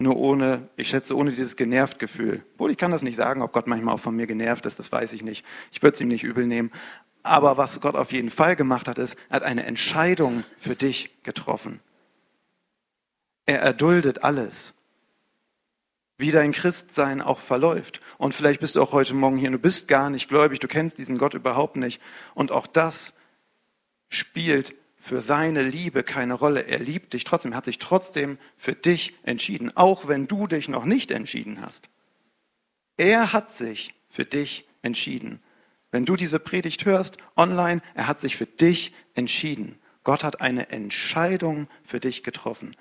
Nur 0.00 0.16
ohne, 0.16 0.68
ich 0.76 0.88
schätze, 0.88 1.16
ohne 1.16 1.32
dieses 1.32 1.56
genervt 1.56 1.98
Gefühl. 1.98 2.44
Obwohl 2.54 2.70
ich 2.70 2.76
kann 2.76 2.90
das 2.90 3.02
nicht 3.02 3.16
sagen, 3.16 3.42
ob 3.42 3.52
Gott 3.52 3.66
manchmal 3.66 3.94
auch 3.94 4.00
von 4.00 4.14
mir 4.14 4.26
genervt 4.26 4.66
ist, 4.66 4.78
das 4.78 4.92
weiß 4.92 5.12
ich 5.12 5.22
nicht. 5.22 5.44
Ich 5.72 5.82
würde 5.82 5.94
es 5.94 6.00
ihm 6.00 6.08
nicht 6.08 6.22
übel 6.22 6.46
nehmen. 6.46 6.70
Aber 7.28 7.56
was 7.56 7.80
Gott 7.80 7.94
auf 7.94 8.12
jeden 8.12 8.30
Fall 8.30 8.56
gemacht 8.56 8.88
hat, 8.88 8.98
ist, 8.98 9.16
er 9.28 9.36
hat 9.36 9.42
eine 9.42 9.64
Entscheidung 9.66 10.44
für 10.58 10.74
dich 10.74 11.10
getroffen. 11.22 11.80
Er 13.46 13.60
erduldet 13.60 14.24
alles 14.24 14.74
wie 16.18 16.32
dein 16.32 16.50
Christsein 16.52 17.22
auch 17.22 17.38
verläuft. 17.38 18.00
Und 18.18 18.34
vielleicht 18.34 18.60
bist 18.60 18.74
du 18.74 18.82
auch 18.82 18.92
heute 18.92 19.14
Morgen 19.14 19.36
hier 19.38 19.48
und 19.48 19.52
du 19.52 19.58
bist 19.58 19.86
gar 19.86 20.10
nicht 20.10 20.28
gläubig, 20.28 20.58
du 20.58 20.66
kennst 20.66 20.98
diesen 20.98 21.16
Gott 21.16 21.34
überhaupt 21.34 21.76
nicht. 21.76 22.02
Und 22.34 22.50
auch 22.50 22.66
das 22.66 23.14
spielt 24.08 24.74
für 24.96 25.22
seine 25.22 25.62
Liebe 25.62 26.02
keine 26.02 26.34
Rolle. 26.34 26.62
Er 26.62 26.80
liebt 26.80 27.12
dich 27.12 27.22
trotzdem, 27.22 27.54
hat 27.54 27.66
sich 27.66 27.78
trotzdem 27.78 28.36
für 28.56 28.72
dich 28.72 29.14
entschieden, 29.22 29.76
auch 29.76 30.08
wenn 30.08 30.26
du 30.26 30.48
dich 30.48 30.68
noch 30.68 30.84
nicht 30.84 31.12
entschieden 31.12 31.60
hast. 31.60 31.88
Er 32.96 33.32
hat 33.32 33.56
sich 33.56 33.94
für 34.08 34.24
dich 34.24 34.66
entschieden. 34.82 35.40
Wenn 35.90 36.04
du 36.04 36.16
diese 36.16 36.38
Predigt 36.38 36.84
hörst 36.84 37.16
online, 37.36 37.80
er 37.94 38.06
hat 38.06 38.20
sich 38.20 38.36
für 38.36 38.46
dich 38.46 38.92
entschieden. 39.14 39.78
Gott 40.04 40.24
hat 40.24 40.40
eine 40.40 40.70
Entscheidung 40.70 41.68
für 41.84 42.00
dich 42.00 42.22
getroffen. 42.22 42.76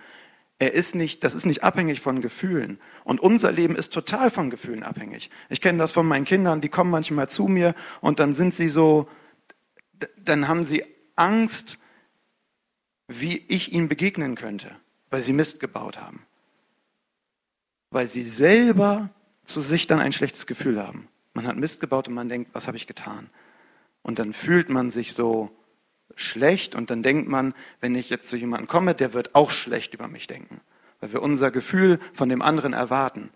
Er 0.60 0.74
ist 0.74 0.96
nicht, 0.96 1.24
das 1.24 1.36
ist 1.36 1.46
nicht 1.46 1.64
abhängig 1.64 2.02
von 2.02 2.22
Gefühlen. 2.22 2.80
Und 3.04 3.20
unser 3.20 3.52
Leben 3.52 3.76
ist 3.76 3.94
total 3.94 4.32
von 4.32 4.50
Gefühlen 4.50 4.84
abhängig. 4.84 5.30
Ich 5.50 5.62
kenne 5.62 5.78
das 5.78 5.92
von 5.92 6.08
meinen 6.08 6.26
Kindern, 6.26 6.62
die 6.62 6.70
kommen 6.70 6.90
manchmal 6.90 7.30
zu 7.30 7.48
mir 7.48 7.76
und 8.02 8.20
dann 8.20 8.34
sind 8.34 8.56
sie 8.56 8.70
so, 8.70 9.08
dann 10.18 10.48
haben 10.48 10.64
sie 10.64 10.84
Angst, 11.16 11.78
wie 13.08 13.44
ich 13.48 13.72
ihnen 13.72 13.88
begegnen 13.88 14.36
könnte, 14.36 14.76
weil 15.10 15.22
sie 15.22 15.34
Mist 15.34 15.60
gebaut 15.60 15.98
haben. 15.98 16.26
Weil 17.92 18.08
sie 18.08 18.24
selber 18.24 19.10
zu 19.44 19.62
sich 19.62 19.88
dann 19.88 20.00
ein 20.00 20.12
schlechtes 20.12 20.46
Gefühl 20.46 20.82
haben. 20.82 21.08
Man 21.38 21.46
hat 21.46 21.56
Mist 21.56 21.82
gebaut 21.82 22.08
und 22.08 22.16
man 22.16 22.30
denkt, 22.30 22.50
was 22.54 22.66
habe 22.66 22.78
ich 22.78 22.88
getan? 22.88 23.30
Und 24.02 24.18
dann 24.18 24.34
fühlt 24.34 24.72
man 24.72 24.90
sich 24.90 25.14
so 25.14 25.52
schlecht 26.16 26.74
und 26.74 26.90
dann 26.90 27.04
denkt 27.04 27.30
man, 27.30 27.54
wenn 27.80 27.94
ich 27.94 28.10
jetzt 28.10 28.28
zu 28.28 28.38
jemandem 28.38 28.68
komme, 28.68 28.96
der 28.96 29.14
wird 29.14 29.36
auch 29.36 29.52
schlecht 29.52 29.94
über 29.94 30.08
mich 30.08 30.26
denken, 30.26 30.62
weil 31.00 31.14
wir 31.14 31.22
unser 31.22 31.52
Gefühl 31.52 32.00
von 32.14 32.28
dem 32.28 32.42
anderen 32.42 32.74
erwarten. 32.74 33.30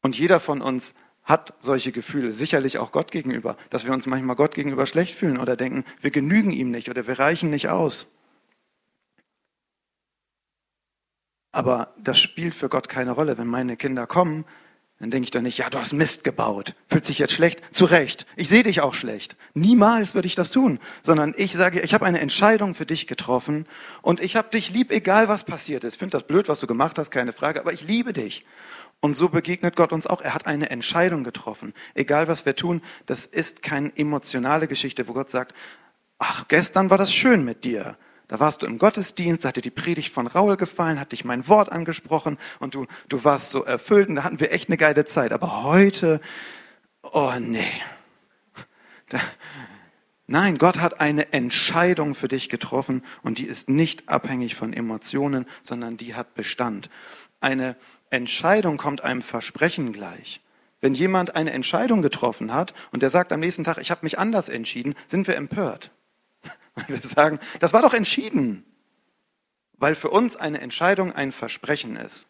Und 0.00 0.16
jeder 0.18 0.40
von 0.40 0.62
uns 0.62 0.94
hat 1.22 1.52
solche 1.60 1.92
Gefühle, 1.92 2.32
sicherlich 2.32 2.78
auch 2.78 2.92
Gott 2.92 3.10
gegenüber, 3.10 3.58
dass 3.68 3.84
wir 3.84 3.92
uns 3.92 4.06
manchmal 4.06 4.36
Gott 4.36 4.54
gegenüber 4.54 4.86
schlecht 4.86 5.14
fühlen 5.14 5.36
oder 5.36 5.54
denken, 5.54 5.84
wir 6.00 6.10
genügen 6.10 6.50
ihm 6.50 6.70
nicht 6.70 6.88
oder 6.88 7.06
wir 7.06 7.18
reichen 7.18 7.50
nicht 7.50 7.68
aus. 7.68 8.10
Aber 11.52 11.92
das 11.98 12.18
spielt 12.18 12.54
für 12.54 12.70
Gott 12.70 12.88
keine 12.88 13.10
Rolle. 13.10 13.36
Wenn 13.36 13.48
meine 13.48 13.76
Kinder 13.76 14.06
kommen, 14.06 14.46
dann 14.98 15.10
denke 15.10 15.24
ich 15.24 15.30
doch 15.30 15.42
nicht, 15.42 15.58
ja, 15.58 15.68
du 15.68 15.78
hast 15.78 15.92
Mist 15.92 16.24
gebaut. 16.24 16.74
Fühlt 16.88 17.04
sich 17.04 17.18
jetzt 17.18 17.34
schlecht? 17.34 17.60
Zu 17.70 17.84
Recht. 17.84 18.26
Ich 18.34 18.48
sehe 18.48 18.62
dich 18.62 18.80
auch 18.80 18.94
schlecht. 18.94 19.36
Niemals 19.52 20.14
würde 20.14 20.26
ich 20.26 20.34
das 20.34 20.50
tun. 20.50 20.78
Sondern 21.02 21.34
ich 21.36 21.52
sage, 21.52 21.80
ich 21.80 21.92
habe 21.92 22.06
eine 22.06 22.20
Entscheidung 22.20 22.74
für 22.74 22.86
dich 22.86 23.06
getroffen 23.06 23.66
und 24.00 24.20
ich 24.20 24.36
habe 24.36 24.48
dich 24.48 24.70
lieb, 24.70 24.90
egal 24.90 25.28
was 25.28 25.44
passiert 25.44 25.84
ist. 25.84 25.94
Ich 25.94 25.98
finde 25.98 26.12
das 26.12 26.26
blöd, 26.26 26.48
was 26.48 26.60
du 26.60 26.66
gemacht 26.66 26.98
hast, 26.98 27.10
keine 27.10 27.34
Frage, 27.34 27.60
aber 27.60 27.74
ich 27.74 27.86
liebe 27.86 28.14
dich. 28.14 28.46
Und 29.00 29.12
so 29.14 29.28
begegnet 29.28 29.76
Gott 29.76 29.92
uns 29.92 30.06
auch. 30.06 30.22
Er 30.22 30.32
hat 30.32 30.46
eine 30.46 30.70
Entscheidung 30.70 31.24
getroffen. 31.24 31.74
Egal 31.94 32.26
was 32.26 32.46
wir 32.46 32.56
tun, 32.56 32.80
das 33.04 33.26
ist 33.26 33.62
keine 33.62 33.92
emotionale 33.96 34.66
Geschichte, 34.66 35.06
wo 35.08 35.12
Gott 35.12 35.28
sagt, 35.28 35.54
ach, 36.18 36.48
gestern 36.48 36.88
war 36.88 36.96
das 36.96 37.12
schön 37.12 37.44
mit 37.44 37.64
dir. 37.64 37.98
Da 38.28 38.40
warst 38.40 38.62
du 38.62 38.66
im 38.66 38.78
Gottesdienst, 38.78 39.44
da 39.44 39.48
hat 39.48 39.56
dir 39.56 39.62
die 39.62 39.70
Predigt 39.70 40.12
von 40.12 40.26
Raul 40.26 40.56
gefallen, 40.56 40.98
hat 40.98 41.12
dich 41.12 41.24
mein 41.24 41.46
Wort 41.46 41.70
angesprochen 41.70 42.38
und 42.58 42.74
du, 42.74 42.86
du 43.08 43.22
warst 43.22 43.50
so 43.50 43.64
erfüllt 43.64 44.08
und 44.08 44.16
da 44.16 44.24
hatten 44.24 44.40
wir 44.40 44.50
echt 44.50 44.68
eine 44.68 44.76
geile 44.76 45.04
Zeit. 45.04 45.32
Aber 45.32 45.62
heute, 45.62 46.20
oh 47.02 47.32
nee. 47.38 47.62
Da, 49.08 49.20
nein, 50.26 50.58
Gott 50.58 50.78
hat 50.78 51.00
eine 51.00 51.32
Entscheidung 51.32 52.16
für 52.16 52.26
dich 52.26 52.48
getroffen 52.48 53.04
und 53.22 53.38
die 53.38 53.46
ist 53.46 53.68
nicht 53.68 54.08
abhängig 54.08 54.56
von 54.56 54.72
Emotionen, 54.72 55.46
sondern 55.62 55.96
die 55.96 56.16
hat 56.16 56.34
Bestand. 56.34 56.90
Eine 57.40 57.76
Entscheidung 58.10 58.76
kommt 58.76 59.04
einem 59.04 59.22
Versprechen 59.22 59.92
gleich. 59.92 60.40
Wenn 60.80 60.94
jemand 60.94 61.36
eine 61.36 61.52
Entscheidung 61.52 62.02
getroffen 62.02 62.52
hat 62.52 62.74
und 62.90 63.02
der 63.02 63.10
sagt 63.10 63.32
am 63.32 63.40
nächsten 63.40 63.62
Tag, 63.62 63.78
ich 63.78 63.92
habe 63.92 64.04
mich 64.04 64.18
anders 64.18 64.48
entschieden, 64.48 64.96
sind 65.08 65.28
wir 65.28 65.36
empört. 65.36 65.92
Weil 66.76 66.88
wir 66.88 67.08
sagen, 67.08 67.40
das 67.60 67.72
war 67.72 67.82
doch 67.82 67.94
entschieden. 67.94 68.64
Weil 69.78 69.94
für 69.94 70.10
uns 70.10 70.36
eine 70.36 70.60
Entscheidung 70.60 71.12
ein 71.12 71.32
Versprechen 71.32 71.96
ist. 71.96 72.26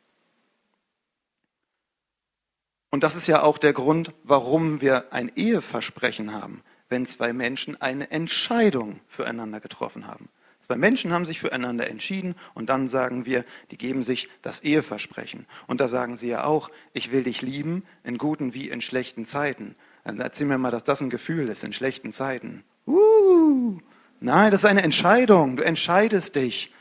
Und 2.91 3.03
das 3.03 3.15
ist 3.15 3.27
ja 3.27 3.43
auch 3.43 3.59
der 3.59 3.73
Grund, 3.73 4.13
warum 4.23 4.81
wir 4.81 5.13
ein 5.13 5.31
Eheversprechen 5.35 6.33
haben, 6.33 6.63
wenn 6.89 7.05
zwei 7.05 7.33
Menschen 7.33 7.81
eine 7.81 8.11
Entscheidung 8.11 9.01
füreinander 9.09 9.61
getroffen 9.61 10.07
haben. 10.07 10.29
Zwei 10.61 10.77
Menschen 10.77 11.13
haben 11.13 11.25
sich 11.25 11.39
füreinander 11.39 11.89
entschieden 11.89 12.35
und 12.55 12.69
dann 12.69 12.89
sagen 12.89 13.25
wir, 13.25 13.45
die 13.71 13.79
geben 13.79 14.03
sich 14.03 14.29
das 14.43 14.61
Eheversprechen. 14.61 15.47
Und 15.69 15.81
da 15.81 15.87
sagen 15.87 16.17
sie 16.17 16.29
ja 16.29 16.45
auch, 16.45 16.71
ich 16.93 17.13
will 17.13 17.23
dich 17.23 17.41
lieben 17.43 17.85
in 18.03 18.19
guten 18.19 18.53
wie 18.53 18.69
in 18.69 18.81
schlechten 18.81 19.27
Zeiten. 19.27 19.77
Dann 20.03 20.19
erzähl 20.19 20.47
mir 20.47 20.59
mal, 20.59 20.73
dass 20.73 20.83
das 20.83 21.01
ein 21.01 21.11
Gefühl 21.11 21.49
ist 21.51 21.63
in 21.63 21.73
schlechten 21.73 22.13
Zeiten. 22.13 22.65
Uh, 22.87 23.79
Nein, 24.21 24.51
das 24.51 24.63
ist 24.63 24.67
eine 24.67 24.83
Entscheidung. 24.83 25.57
Du 25.57 25.65
entscheidest 25.65 26.37
dich. 26.37 26.73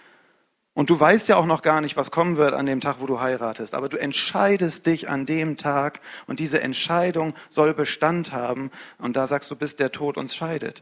Und 0.74 0.90
du 0.90 1.00
weißt 1.00 1.30
ja 1.30 1.38
auch 1.38 1.46
noch 1.46 1.62
gar 1.62 1.80
nicht, 1.80 1.96
was 1.96 2.12
kommen 2.12 2.36
wird 2.36 2.54
an 2.54 2.66
dem 2.66 2.82
Tag, 2.82 2.98
wo 3.00 3.06
du 3.06 3.22
heiratest. 3.22 3.74
Aber 3.74 3.88
du 3.88 3.98
entscheidest 3.98 4.86
dich 4.86 5.08
an 5.10 5.26
dem 5.26 5.56
Tag 5.56 6.02
und 6.28 6.40
diese 6.40 6.62
Entscheidung 6.62 7.34
soll 7.50 7.74
Bestand 7.74 8.34
haben. 8.34 8.72
Und 8.98 9.16
da 9.16 9.26
sagst 9.26 9.50
du, 9.50 9.56
bis 9.56 9.78
der 9.78 9.94
Tod 9.94 10.18
uns 10.18 10.36
scheidet. 10.36 10.82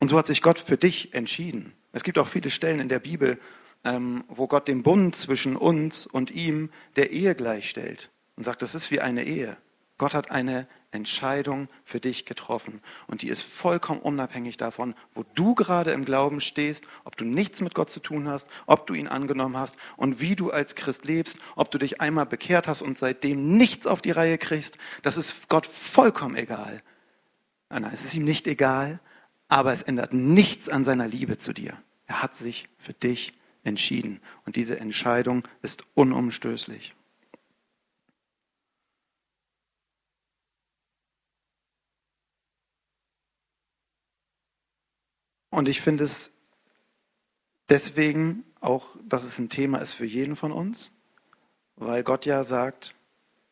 Und 0.00 0.08
so 0.08 0.16
hat 0.16 0.26
sich 0.26 0.40
Gott 0.40 0.58
für 0.58 0.78
dich 0.78 1.12
entschieden. 1.12 1.74
Es 1.92 2.04
gibt 2.04 2.18
auch 2.18 2.28
viele 2.28 2.50
Stellen 2.50 2.80
in 2.80 2.88
der 2.88 3.00
Bibel, 3.00 3.38
ähm, 3.84 4.24
wo 4.28 4.46
Gott 4.46 4.66
den 4.66 4.82
Bund 4.82 5.14
zwischen 5.14 5.56
uns 5.56 6.06
und 6.06 6.30
ihm 6.30 6.70
der 6.96 7.10
Ehe 7.10 7.34
gleichstellt 7.34 8.10
und 8.36 8.44
sagt, 8.44 8.62
das 8.62 8.74
ist 8.74 8.90
wie 8.90 9.00
eine 9.00 9.24
Ehe. 9.24 9.56
Gott 9.98 10.14
hat 10.14 10.30
eine 10.30 10.68
Entscheidung 10.92 11.68
für 11.84 12.00
dich 12.00 12.24
getroffen 12.24 12.80
und 13.08 13.22
die 13.22 13.28
ist 13.28 13.42
vollkommen 13.42 14.00
unabhängig 14.00 14.56
davon, 14.56 14.94
wo 15.14 15.24
du 15.34 15.54
gerade 15.54 15.90
im 15.90 16.04
Glauben 16.04 16.40
stehst, 16.40 16.84
ob 17.04 17.16
du 17.16 17.24
nichts 17.24 17.60
mit 17.60 17.74
Gott 17.74 17.90
zu 17.90 18.00
tun 18.00 18.28
hast, 18.28 18.46
ob 18.66 18.86
du 18.86 18.94
ihn 18.94 19.08
angenommen 19.08 19.56
hast 19.56 19.76
und 19.96 20.20
wie 20.20 20.36
du 20.36 20.50
als 20.50 20.76
Christ 20.76 21.04
lebst, 21.04 21.38
ob 21.56 21.70
du 21.70 21.78
dich 21.78 22.00
einmal 22.00 22.26
bekehrt 22.26 22.68
hast 22.68 22.80
und 22.80 22.96
seitdem 22.96 23.56
nichts 23.58 23.86
auf 23.86 24.00
die 24.00 24.12
Reihe 24.12 24.38
kriegst. 24.38 24.78
Das 25.02 25.16
ist 25.16 25.48
Gott 25.48 25.66
vollkommen 25.66 26.36
egal. 26.36 26.82
Nein, 27.68 27.90
es 27.92 28.04
ist 28.04 28.14
ihm 28.14 28.24
nicht 28.24 28.46
egal, 28.46 29.00
aber 29.48 29.72
es 29.72 29.82
ändert 29.82 30.14
nichts 30.14 30.68
an 30.68 30.84
seiner 30.84 31.08
Liebe 31.08 31.36
zu 31.36 31.52
dir. 31.52 31.76
Er 32.06 32.22
hat 32.22 32.36
sich 32.36 32.68
für 32.78 32.94
dich 32.94 33.34
entschieden 33.64 34.20
und 34.46 34.56
diese 34.56 34.78
Entscheidung 34.80 35.46
ist 35.60 35.84
unumstößlich. 35.94 36.94
Und 45.50 45.68
ich 45.68 45.80
finde 45.80 46.04
es 46.04 46.30
deswegen 47.68 48.44
auch, 48.60 48.96
dass 49.04 49.24
es 49.24 49.38
ein 49.38 49.48
Thema 49.48 49.78
ist 49.78 49.94
für 49.94 50.04
jeden 50.04 50.36
von 50.36 50.52
uns, 50.52 50.90
weil 51.76 52.02
Gott 52.02 52.26
ja 52.26 52.44
sagt, 52.44 52.94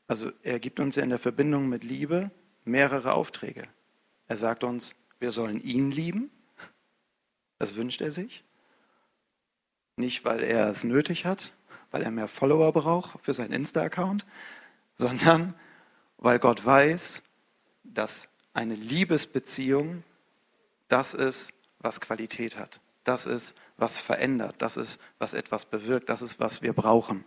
also 0.08 0.30
er 0.42 0.58
gibt 0.58 0.80
uns 0.80 0.96
ja 0.96 1.02
in 1.02 1.10
der 1.10 1.18
Verbindung 1.18 1.68
mit 1.68 1.84
Liebe 1.84 2.30
mehrere 2.64 3.12
Aufträge. 3.12 3.64
Er 4.28 4.36
sagt 4.36 4.64
uns, 4.64 4.94
wir 5.18 5.32
sollen 5.32 5.62
ihn 5.62 5.90
lieben, 5.90 6.30
das 7.58 7.76
wünscht 7.76 8.00
er 8.00 8.12
sich. 8.12 8.44
Nicht, 9.96 10.24
weil 10.24 10.42
er 10.42 10.68
es 10.68 10.84
nötig 10.84 11.24
hat, 11.24 11.52
weil 11.90 12.02
er 12.02 12.10
mehr 12.10 12.28
Follower 12.28 12.72
braucht 12.72 13.18
für 13.24 13.32
seinen 13.32 13.52
Insta-Account, 13.52 14.26
sondern 14.98 15.54
weil 16.18 16.38
Gott 16.38 16.64
weiß, 16.64 17.22
dass 17.84 18.28
eine 18.52 18.74
Liebesbeziehung 18.74 20.02
das 20.88 21.14
ist, 21.14 21.52
was 21.86 22.00
Qualität 22.00 22.58
hat. 22.58 22.80
Das 23.04 23.24
ist, 23.24 23.54
was 23.76 24.00
verändert. 24.00 24.56
Das 24.58 24.76
ist, 24.76 24.98
was 25.18 25.32
etwas 25.32 25.64
bewirkt. 25.64 26.08
Das 26.08 26.20
ist, 26.20 26.40
was 26.40 26.60
wir 26.60 26.72
brauchen. 26.72 27.24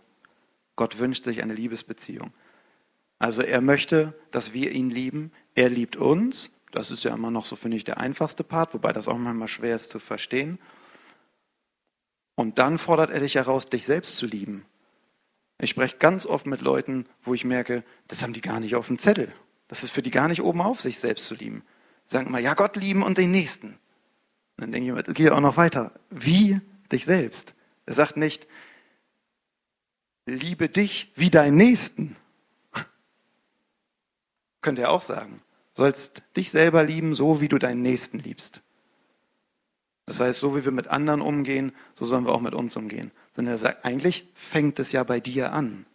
Gott 0.76 0.98
wünscht 0.98 1.24
sich 1.24 1.42
eine 1.42 1.54
Liebesbeziehung. 1.54 2.32
Also 3.18 3.40
er 3.42 3.62
möchte, 3.62 4.14
dass 4.30 4.52
wir 4.52 4.70
ihn 4.72 4.90
lieben. 4.90 5.32
Er 5.54 5.70
liebt 5.70 5.96
uns. 5.96 6.50
Das 6.70 6.90
ist 6.90 7.02
ja 7.02 7.14
immer 7.14 7.30
noch 7.30 7.46
so, 7.46 7.56
finde 7.56 7.78
ich, 7.78 7.84
der 7.84 7.98
einfachste 7.98 8.44
Part, 8.44 8.74
wobei 8.74 8.92
das 8.92 9.08
auch 9.08 9.16
manchmal 9.16 9.48
schwer 9.48 9.74
ist 9.74 9.90
zu 9.90 9.98
verstehen. 9.98 10.58
Und 12.34 12.58
dann 12.58 12.76
fordert 12.78 13.10
er 13.10 13.20
dich 13.20 13.34
heraus, 13.36 13.66
dich 13.66 13.86
selbst 13.86 14.18
zu 14.18 14.26
lieben. 14.26 14.66
Ich 15.58 15.70
spreche 15.70 15.96
ganz 15.96 16.26
oft 16.26 16.46
mit 16.46 16.60
Leuten, 16.60 17.06
wo 17.24 17.34
ich 17.34 17.44
merke, 17.44 17.82
das 18.08 18.22
haben 18.22 18.32
die 18.32 18.40
gar 18.40 18.60
nicht 18.60 18.76
auf 18.76 18.86
dem 18.86 18.98
Zettel. 18.98 19.32
Das 19.68 19.82
ist 19.82 19.90
für 19.90 20.02
die 20.02 20.10
gar 20.10 20.28
nicht 20.28 20.42
oben 20.42 20.60
auf, 20.60 20.80
sich 20.80 20.98
selbst 20.98 21.26
zu 21.26 21.34
lieben. 21.34 21.64
Sagen 22.06 22.26
immer, 22.26 22.38
ja, 22.38 22.54
Gott 22.54 22.76
lieben 22.76 23.02
und 23.02 23.16
den 23.18 23.30
Nächsten 23.30 23.79
dann 24.60 24.72
denke 24.72 24.88
ich 24.88 24.94
mir, 24.94 25.14
geht 25.14 25.30
auch 25.30 25.40
noch 25.40 25.56
weiter. 25.56 25.92
Wie 26.10 26.60
dich 26.90 27.04
selbst. 27.04 27.54
Er 27.86 27.94
sagt 27.94 28.16
nicht, 28.16 28.46
liebe 30.26 30.68
dich 30.68 31.12
wie 31.14 31.30
deinen 31.30 31.56
Nächsten. 31.56 32.16
Könnte 34.60 34.82
er 34.82 34.90
auch 34.90 35.02
sagen. 35.02 35.42
Du 35.74 35.82
sollst 35.82 36.22
dich 36.36 36.50
selber 36.50 36.84
lieben, 36.84 37.14
so 37.14 37.40
wie 37.40 37.48
du 37.48 37.58
deinen 37.58 37.82
Nächsten 37.82 38.18
liebst. 38.18 38.62
Das 40.06 40.20
heißt, 40.20 40.40
so 40.40 40.56
wie 40.56 40.64
wir 40.64 40.72
mit 40.72 40.88
anderen 40.88 41.20
umgehen, 41.20 41.72
so 41.94 42.04
sollen 42.04 42.26
wir 42.26 42.32
auch 42.32 42.40
mit 42.40 42.54
uns 42.54 42.76
umgehen. 42.76 43.12
Sondern 43.36 43.54
er 43.54 43.58
sagt, 43.58 43.84
eigentlich 43.84 44.26
fängt 44.34 44.78
es 44.78 44.92
ja 44.92 45.04
bei 45.04 45.20
dir 45.20 45.52
an. 45.52 45.86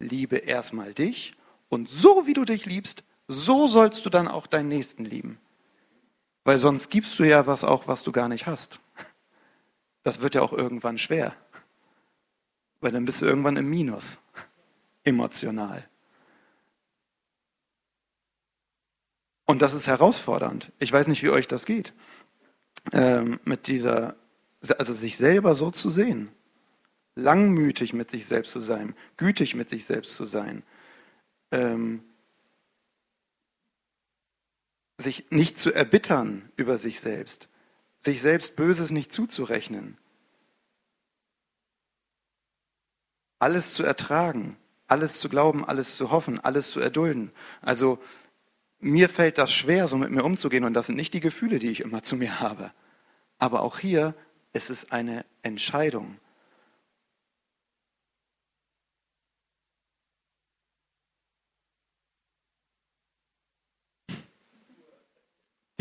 Liebe 0.00 0.38
erstmal 0.38 0.92
dich 0.92 1.34
und 1.68 1.88
so 1.88 2.26
wie 2.26 2.34
du 2.34 2.44
dich 2.44 2.66
liebst, 2.66 3.04
so 3.28 3.68
sollst 3.68 4.04
du 4.04 4.10
dann 4.10 4.28
auch 4.28 4.46
deinen 4.46 4.68
Nächsten 4.68 5.04
lieben. 5.04 5.38
Weil 6.44 6.58
sonst 6.58 6.90
gibst 6.90 7.18
du 7.18 7.24
ja 7.24 7.46
was 7.46 7.64
auch, 7.64 7.86
was 7.86 8.02
du 8.02 8.12
gar 8.12 8.28
nicht 8.28 8.46
hast. 8.46 8.80
Das 10.02 10.20
wird 10.20 10.34
ja 10.34 10.42
auch 10.42 10.52
irgendwann 10.52 10.98
schwer. 10.98 11.34
Weil 12.80 12.90
dann 12.90 13.04
bist 13.04 13.22
du 13.22 13.26
irgendwann 13.26 13.56
im 13.56 13.70
Minus, 13.70 14.18
emotional. 15.04 15.88
Und 19.44 19.62
das 19.62 19.74
ist 19.74 19.86
herausfordernd. 19.86 20.72
Ich 20.78 20.92
weiß 20.92 21.06
nicht, 21.06 21.22
wie 21.22 21.30
euch 21.30 21.46
das 21.46 21.66
geht. 21.66 21.92
Ähm, 22.92 23.38
mit 23.44 23.68
dieser, 23.68 24.16
also 24.78 24.92
sich 24.92 25.16
selber 25.16 25.54
so 25.54 25.70
zu 25.70 25.90
sehen. 25.90 26.32
Langmütig 27.14 27.92
mit 27.92 28.10
sich 28.10 28.26
selbst 28.26 28.52
zu 28.52 28.60
sein, 28.60 28.96
gütig 29.18 29.54
mit 29.54 29.68
sich 29.68 29.84
selbst 29.84 30.16
zu 30.16 30.24
sein. 30.24 30.62
Ähm, 31.50 32.02
sich 35.02 35.26
nicht 35.30 35.58
zu 35.58 35.72
erbittern 35.72 36.50
über 36.56 36.78
sich 36.78 37.00
selbst, 37.00 37.48
sich 38.00 38.22
selbst 38.22 38.56
Böses 38.56 38.90
nicht 38.90 39.12
zuzurechnen, 39.12 39.98
alles 43.38 43.74
zu 43.74 43.82
ertragen, 43.82 44.56
alles 44.86 45.18
zu 45.18 45.28
glauben, 45.28 45.64
alles 45.64 45.96
zu 45.96 46.10
hoffen, 46.10 46.38
alles 46.38 46.70
zu 46.70 46.80
erdulden. 46.80 47.32
Also 47.60 47.98
mir 48.78 49.08
fällt 49.08 49.36
das 49.36 49.52
schwer, 49.52 49.88
so 49.88 49.96
mit 49.96 50.10
mir 50.10 50.24
umzugehen 50.24 50.64
und 50.64 50.74
das 50.74 50.86
sind 50.86 50.96
nicht 50.96 51.12
die 51.14 51.20
Gefühle, 51.20 51.58
die 51.58 51.70
ich 51.70 51.80
immer 51.80 52.02
zu 52.02 52.16
mir 52.16 52.40
habe. 52.40 52.72
Aber 53.38 53.62
auch 53.62 53.78
hier 53.78 54.14
ist 54.52 54.70
es 54.70 54.92
eine 54.92 55.24
Entscheidung. 55.42 56.18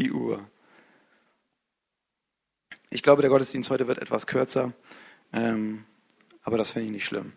Die 0.01 0.11
Uhr. 0.11 0.49
Ich 2.89 3.03
glaube, 3.03 3.21
der 3.21 3.29
Gottesdienst 3.29 3.69
heute 3.69 3.87
wird 3.87 3.99
etwas 3.99 4.27
kürzer, 4.27 4.73
ähm, 5.31 5.85
aber 6.41 6.57
das 6.57 6.71
finde 6.71 6.87
ich 6.87 6.91
nicht 6.91 7.05
schlimm. 7.05 7.33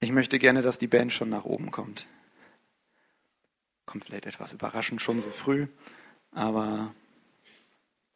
Ich 0.00 0.12
möchte 0.12 0.38
gerne, 0.38 0.62
dass 0.62 0.78
die 0.78 0.86
Band 0.86 1.12
schon 1.12 1.28
nach 1.28 1.44
oben 1.44 1.70
kommt. 1.70 2.06
Kommt 3.84 4.06
vielleicht 4.06 4.26
etwas 4.26 4.54
überraschend 4.54 5.02
schon 5.02 5.20
so 5.20 5.30
früh, 5.30 5.68
aber 6.32 6.94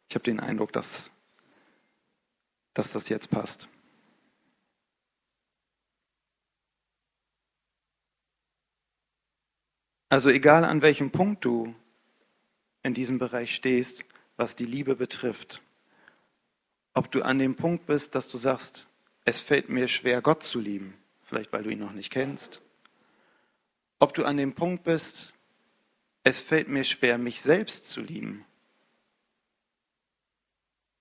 ich 0.09 0.15
habe 0.15 0.23
den 0.23 0.39
Eindruck, 0.39 0.73
dass, 0.73 1.11
dass 2.73 2.91
das 2.91 3.07
jetzt 3.09 3.29
passt. 3.29 3.69
Also 10.15 10.29
egal 10.29 10.63
an 10.63 10.81
welchem 10.81 11.11
Punkt 11.11 11.43
du 11.43 11.75
in 12.83 12.93
diesem 12.93 13.19
Bereich 13.19 13.53
stehst, 13.53 14.05
was 14.37 14.55
die 14.55 14.63
Liebe 14.63 14.95
betrifft, 14.95 15.61
ob 16.93 17.11
du 17.11 17.21
an 17.21 17.37
dem 17.37 17.55
Punkt 17.55 17.85
bist, 17.85 18.15
dass 18.15 18.29
du 18.29 18.37
sagst, 18.37 18.87
es 19.25 19.41
fällt 19.41 19.67
mir 19.67 19.89
schwer, 19.89 20.21
Gott 20.21 20.41
zu 20.41 20.61
lieben, 20.61 20.93
vielleicht 21.21 21.51
weil 21.51 21.63
du 21.63 21.69
ihn 21.69 21.79
noch 21.79 21.91
nicht 21.91 22.13
kennst, 22.13 22.61
ob 23.99 24.13
du 24.13 24.23
an 24.23 24.37
dem 24.37 24.53
Punkt 24.53 24.85
bist, 24.85 25.33
es 26.23 26.39
fällt 26.39 26.69
mir 26.69 26.85
schwer, 26.85 27.17
mich 27.17 27.41
selbst 27.41 27.89
zu 27.89 27.99
lieben, 27.99 28.45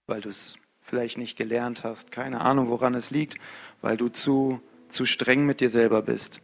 weil 0.09 0.23
du 0.23 0.29
es 0.29 0.59
vielleicht 0.81 1.19
nicht 1.19 1.39
gelernt 1.39 1.85
hast, 1.85 2.11
keine 2.11 2.41
Ahnung, 2.41 2.69
woran 2.69 2.95
es 2.95 3.13
liegt, 3.13 3.39
weil 3.81 3.97
du 3.97 4.09
zu, 4.09 4.61
zu 4.89 5.07
streng 5.07 5.47
mit 5.47 5.61
dir 5.61 5.71
selber 5.71 6.03
bist, 6.03 6.41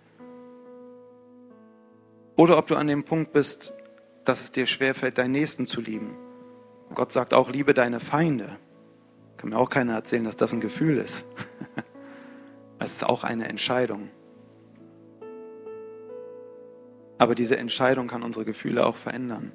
oder 2.37 2.59
ob 2.59 2.67
du 2.67 2.77
an 2.77 2.87
dem 2.87 3.05
Punkt 3.05 3.33
bist, 3.33 3.73
dass 4.25 4.43
es 4.43 4.53
dir 4.53 4.67
schwerfällt, 4.67 5.19
deinen 5.19 5.33
Nächsten 5.33 5.67
zu 5.67 5.81
lieben. 5.81 6.17
Gott 6.95 7.13
sagt 7.13 7.35
auch, 7.35 7.51
liebe 7.51 7.75
deine 7.75 8.01
Feinde. 8.01 8.57
Kann 9.37 9.51
mir 9.51 9.59
auch 9.59 9.71
keiner 9.71 9.95
erzählen, 9.95 10.25
dass 10.25 10.37
das 10.37 10.53
ein 10.53 10.61
Gefühl 10.61 10.99
ist. 10.99 11.25
Es 12.83 12.95
ist 12.95 13.05
auch 13.05 13.25
eine 13.25 13.47
Entscheidung. 13.47 14.09
Aber 17.19 17.35
diese 17.35 17.59
Entscheidung 17.59 18.09
kann 18.09 18.23
unsere 18.23 18.47
Gefühle 18.47 18.87
auch 18.87 18.97
verändern. 18.97 19.53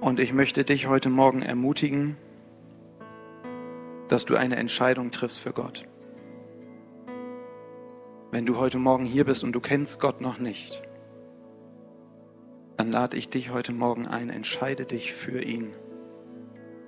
Und 0.00 0.18
ich 0.18 0.32
möchte 0.32 0.64
dich 0.64 0.86
heute 0.86 1.10
Morgen 1.10 1.42
ermutigen, 1.42 2.16
dass 4.08 4.24
du 4.24 4.36
eine 4.36 4.56
Entscheidung 4.56 5.10
triffst 5.10 5.38
für 5.38 5.52
Gott. 5.52 5.86
Wenn 8.32 8.46
du 8.46 8.56
heute 8.56 8.78
Morgen 8.78 9.04
hier 9.04 9.26
bist 9.26 9.44
und 9.44 9.52
du 9.52 9.60
kennst 9.60 10.00
Gott 10.00 10.22
noch 10.22 10.38
nicht, 10.38 10.82
dann 12.78 12.90
lade 12.90 13.18
ich 13.18 13.28
dich 13.28 13.50
heute 13.50 13.74
Morgen 13.74 14.06
ein, 14.06 14.30
entscheide 14.30 14.86
dich 14.86 15.12
für 15.12 15.42
ihn. 15.42 15.74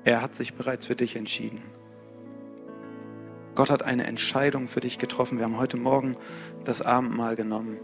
Er 0.05 0.23
hat 0.23 0.35
sich 0.35 0.55
bereits 0.55 0.87
für 0.87 0.97
dich 0.97 1.17
entschieden. 1.17 1.61
Gott 3.55 3.69
hat 3.69 3.83
eine 3.83 4.05
Entscheidung 4.05 4.69
für 4.69 4.81
dich 4.81 4.99
getroffen. 4.99 5.37
Wir 5.37 5.45
haben 5.45 5.59
heute 5.59 5.77
Morgen 5.77 6.17
das 6.65 6.81
Abendmahl 6.81 7.37
genommen. 7.37 7.77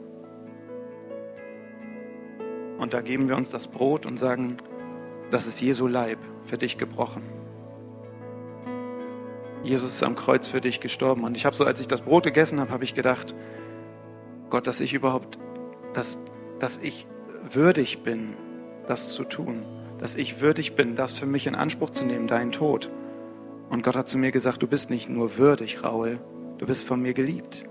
Und 2.78 2.94
da 2.94 3.02
geben 3.02 3.28
wir 3.28 3.36
uns 3.36 3.50
das 3.50 3.68
Brot 3.68 4.06
und 4.06 4.16
sagen, 4.16 4.56
das 5.30 5.46
ist 5.46 5.60
Jesu 5.60 5.86
Leib 5.86 6.18
für 6.46 6.56
dich 6.56 6.78
gebrochen. 6.78 7.39
Jesus 9.62 9.94
ist 9.94 10.02
am 10.02 10.14
Kreuz 10.14 10.46
für 10.46 10.60
dich 10.60 10.80
gestorben. 10.80 11.24
Und 11.24 11.36
ich 11.36 11.44
habe 11.44 11.54
so, 11.54 11.64
als 11.64 11.80
ich 11.80 11.88
das 11.88 12.02
Brot 12.02 12.24
gegessen 12.24 12.60
habe, 12.60 12.72
habe 12.72 12.84
ich 12.84 12.94
gedacht, 12.94 13.34
Gott, 14.48 14.66
dass 14.66 14.80
ich 14.80 14.94
überhaupt, 14.94 15.38
dass, 15.94 16.18
dass 16.58 16.78
ich 16.78 17.06
würdig 17.52 18.02
bin, 18.02 18.34
das 18.86 19.12
zu 19.12 19.24
tun. 19.24 19.62
Dass 19.98 20.14
ich 20.14 20.40
würdig 20.40 20.74
bin, 20.76 20.96
das 20.96 21.12
für 21.12 21.26
mich 21.26 21.46
in 21.46 21.54
Anspruch 21.54 21.90
zu 21.90 22.04
nehmen, 22.04 22.26
deinen 22.26 22.52
Tod. 22.52 22.90
Und 23.68 23.82
Gott 23.82 23.96
hat 23.96 24.08
zu 24.08 24.18
mir 24.18 24.32
gesagt, 24.32 24.62
du 24.62 24.66
bist 24.66 24.90
nicht 24.90 25.08
nur 25.08 25.36
würdig, 25.36 25.84
Raul, 25.84 26.18
du 26.58 26.66
bist 26.66 26.84
von 26.84 27.00
mir 27.00 27.14
geliebt. 27.14 27.64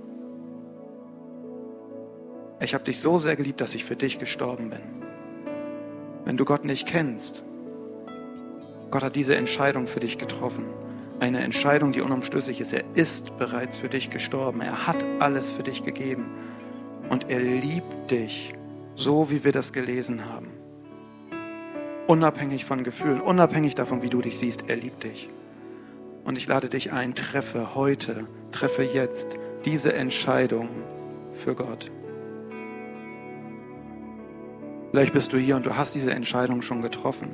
Ich 2.62 2.73
habe 2.73 2.84
dich 2.84 2.99
so 2.99 3.17
sehr 3.17 3.36
geliebt, 3.36 3.62
dass 3.62 3.73
ich 3.73 3.86
für 3.86 3.95
dich 3.95 4.19
gestorben 4.19 4.69
bin. 4.69 4.80
Wenn 6.25 6.38
du 6.38 6.45
Gott 6.45 6.65
nicht 6.65 6.88
kennst, 6.88 7.43
Gott 8.91 9.04
hat 9.04 9.15
diese 9.15 9.36
Entscheidung 9.36 9.88
für 9.88 9.99
dich 9.99 10.17
getroffen. 10.17 10.65
Eine 11.19 11.41
Entscheidung, 11.41 11.91
die 11.91 12.01
unumstößlich 12.01 12.62
ist. 12.62 12.71
Er 12.71 12.84
ist 12.93 13.38
bereits 13.38 13.77
für 13.77 13.89
dich 13.89 14.10
gestorben. 14.10 14.62
Er 14.62 14.88
hat 14.88 15.03
alles 15.19 15.51
für 15.51 15.63
dich 15.63 15.84
gegeben. 15.84 16.25
Und 17.10 17.29
er 17.29 17.39
liebt 17.39 18.10
dich, 18.10 18.53
so 18.95 19.29
wie 19.29 19.43
wir 19.43 19.51
das 19.51 19.73
gelesen 19.73 20.25
haben. 20.25 20.47
Unabhängig 22.08 22.63
von 22.63 22.84
Gefühlen, 22.84 23.19
unabhängig 23.19 23.75
davon, 23.75 24.01
wie 24.01 24.10
du 24.10 24.21
dich 24.21 24.39
siehst, 24.39 24.65
er 24.67 24.77
liebt 24.77 25.03
dich. 25.03 25.29
Und 26.23 26.38
ich 26.38 26.47
lade 26.47 26.69
dich 26.69 26.91
ein, 26.91 27.15
treffe 27.15 27.75
heute, 27.75 28.25
treffe 28.51 28.84
jetzt 28.84 29.38
diese 29.65 29.93
Entscheidung 29.93 30.69
für 31.34 31.53
Gott. 31.53 31.91
Vielleicht 34.91 35.13
bist 35.13 35.34
du 35.34 35.38
hier 35.38 35.55
und 35.55 35.65
du 35.65 35.75
hast 35.75 35.93
diese 35.95 36.12
Entscheidung 36.12 36.62
schon 36.62 36.82
getroffen 36.82 37.29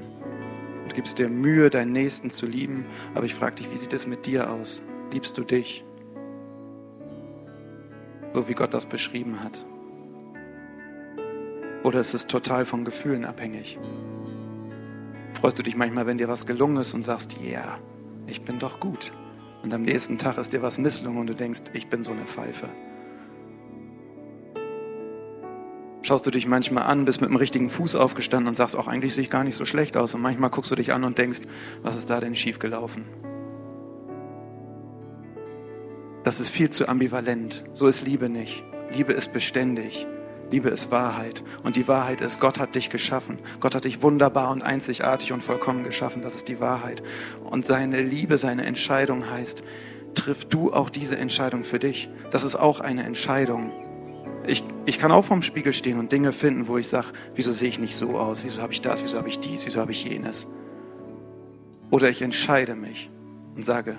und 0.85 0.93
gibst 0.93 1.17
dir 1.17 1.27
Mühe, 1.27 1.71
deinen 1.71 1.91
Nächsten 1.91 2.29
zu 2.29 2.45
lieben. 2.45 2.85
Aber 3.15 3.25
ich 3.25 3.33
frage 3.33 3.55
dich, 3.55 3.71
wie 3.71 3.77
sieht 3.77 3.91
es 3.91 4.05
mit 4.05 4.27
dir 4.27 4.51
aus? 4.51 4.83
Liebst 5.11 5.37
du 5.37 5.43
dich? 5.43 5.83
So 8.33 8.47
wie 8.47 8.53
Gott 8.53 8.73
das 8.73 8.85
beschrieben 8.85 9.43
hat. 9.43 9.65
Oder 11.83 11.99
ist 11.99 12.13
es 12.13 12.27
total 12.27 12.65
von 12.65 12.85
Gefühlen 12.85 13.25
abhängig? 13.25 13.79
Freust 15.33 15.57
du 15.57 15.63
dich 15.63 15.75
manchmal, 15.75 16.05
wenn 16.05 16.19
dir 16.19 16.27
was 16.27 16.45
gelungen 16.45 16.77
ist 16.77 16.93
und 16.93 17.03
sagst, 17.03 17.35
ja, 17.41 17.49
yeah, 17.49 17.79
ich 18.27 18.43
bin 18.43 18.59
doch 18.59 18.79
gut. 18.79 19.11
Und 19.63 19.73
am 19.73 19.81
nächsten 19.81 20.19
Tag 20.19 20.37
ist 20.37 20.53
dir 20.53 20.61
was 20.61 20.77
misslungen 20.77 21.19
und 21.19 21.27
du 21.27 21.35
denkst, 21.35 21.63
ich 21.73 21.87
bin 21.87 22.03
so 22.03 22.11
eine 22.11 22.25
Pfeife. 22.25 22.69
Schaust 26.05 26.25
du 26.25 26.31
dich 26.31 26.45
manchmal 26.45 26.83
an, 26.83 27.05
bist 27.05 27.19
mit 27.21 27.29
dem 27.29 27.35
richtigen 27.35 27.69
Fuß 27.69 27.95
aufgestanden 27.95 28.47
und 28.47 28.55
sagst, 28.55 28.75
auch 28.75 28.87
eigentlich 28.87 29.15
sehe 29.15 29.23
ich 29.23 29.29
gar 29.29 29.43
nicht 29.43 29.57
so 29.57 29.65
schlecht 29.65 29.97
aus. 29.97 30.13
Und 30.13 30.21
manchmal 30.21 30.51
guckst 30.51 30.71
du 30.71 30.75
dich 30.75 30.93
an 30.93 31.03
und 31.03 31.17
denkst, 31.17 31.41
was 31.81 31.97
ist 31.97 32.09
da 32.09 32.19
denn 32.19 32.35
schiefgelaufen? 32.35 33.05
Das 36.23 36.39
ist 36.39 36.49
viel 36.49 36.69
zu 36.69 36.87
ambivalent. 36.87 37.65
So 37.73 37.87
ist 37.87 38.05
Liebe 38.05 38.29
nicht. 38.29 38.63
Liebe 38.91 39.13
ist 39.13 39.33
beständig. 39.33 40.07
Liebe 40.51 40.69
ist 40.69 40.91
Wahrheit. 40.91 41.43
Und 41.63 41.75
die 41.75 41.87
Wahrheit 41.87 42.21
ist, 42.21 42.39
Gott 42.39 42.59
hat 42.59 42.75
dich 42.75 42.91
geschaffen. 42.91 43.39
Gott 43.59 43.73
hat 43.73 43.85
dich 43.85 44.03
wunderbar 44.03 44.51
und 44.51 44.61
einzigartig 44.61 45.31
und 45.33 45.43
vollkommen 45.43 45.83
geschaffen. 45.83 46.21
Das 46.21 46.35
ist 46.35 46.47
die 46.47 46.59
Wahrheit. 46.59 47.01
Und 47.43 47.65
seine 47.65 48.01
Liebe, 48.01 48.37
seine 48.37 48.65
Entscheidung 48.65 49.29
heißt, 49.29 49.63
triff 50.13 50.45
du 50.45 50.71
auch 50.71 50.89
diese 50.89 51.17
Entscheidung 51.17 51.63
für 51.63 51.79
dich. 51.79 52.09
Das 52.31 52.43
ist 52.43 52.55
auch 52.55 52.79
eine 52.79 53.03
Entscheidung. 53.03 53.71
Ich, 54.47 54.63
ich 54.85 54.99
kann 54.99 55.11
auch 55.11 55.25
vorm 55.25 55.41
Spiegel 55.41 55.73
stehen 55.73 55.99
und 55.99 56.11
Dinge 56.11 56.31
finden, 56.31 56.67
wo 56.67 56.77
ich 56.77 56.87
sage, 56.87 57.07
wieso 57.35 57.51
sehe 57.51 57.69
ich 57.69 57.79
nicht 57.79 57.95
so 57.95 58.17
aus? 58.17 58.43
Wieso 58.43 58.61
habe 58.61 58.73
ich 58.73 58.81
das? 58.81 59.03
Wieso 59.03 59.17
habe 59.17 59.29
ich 59.29 59.39
dies? 59.39 59.65
Wieso 59.65 59.81
habe 59.81 59.91
ich 59.91 60.03
jenes? 60.03 60.47
Oder 61.91 62.09
ich 62.09 62.21
entscheide 62.21 62.75
mich 62.75 63.09
und 63.55 63.65
sage, 63.65 63.97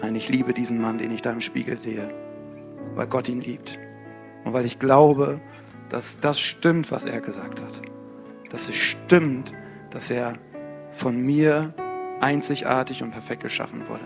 nein, 0.00 0.14
ich 0.14 0.28
liebe 0.28 0.52
diesen 0.52 0.80
Mann, 0.80 0.98
den 0.98 1.10
ich 1.10 1.22
da 1.22 1.32
im 1.32 1.40
Spiegel 1.40 1.78
sehe, 1.78 2.08
weil 2.94 3.06
Gott 3.06 3.28
ihn 3.28 3.40
liebt. 3.40 3.78
Und 4.44 4.52
weil 4.52 4.64
ich 4.64 4.78
glaube, 4.78 5.40
dass 5.90 6.18
das 6.20 6.40
stimmt, 6.40 6.90
was 6.90 7.04
er 7.04 7.20
gesagt 7.20 7.60
hat. 7.60 7.82
Dass 8.50 8.68
es 8.68 8.76
stimmt, 8.76 9.52
dass 9.90 10.10
er 10.10 10.34
von 10.92 11.20
mir 11.20 11.74
einzigartig 12.20 13.02
und 13.02 13.10
perfekt 13.10 13.42
geschaffen 13.42 13.88
wurde. 13.88 14.04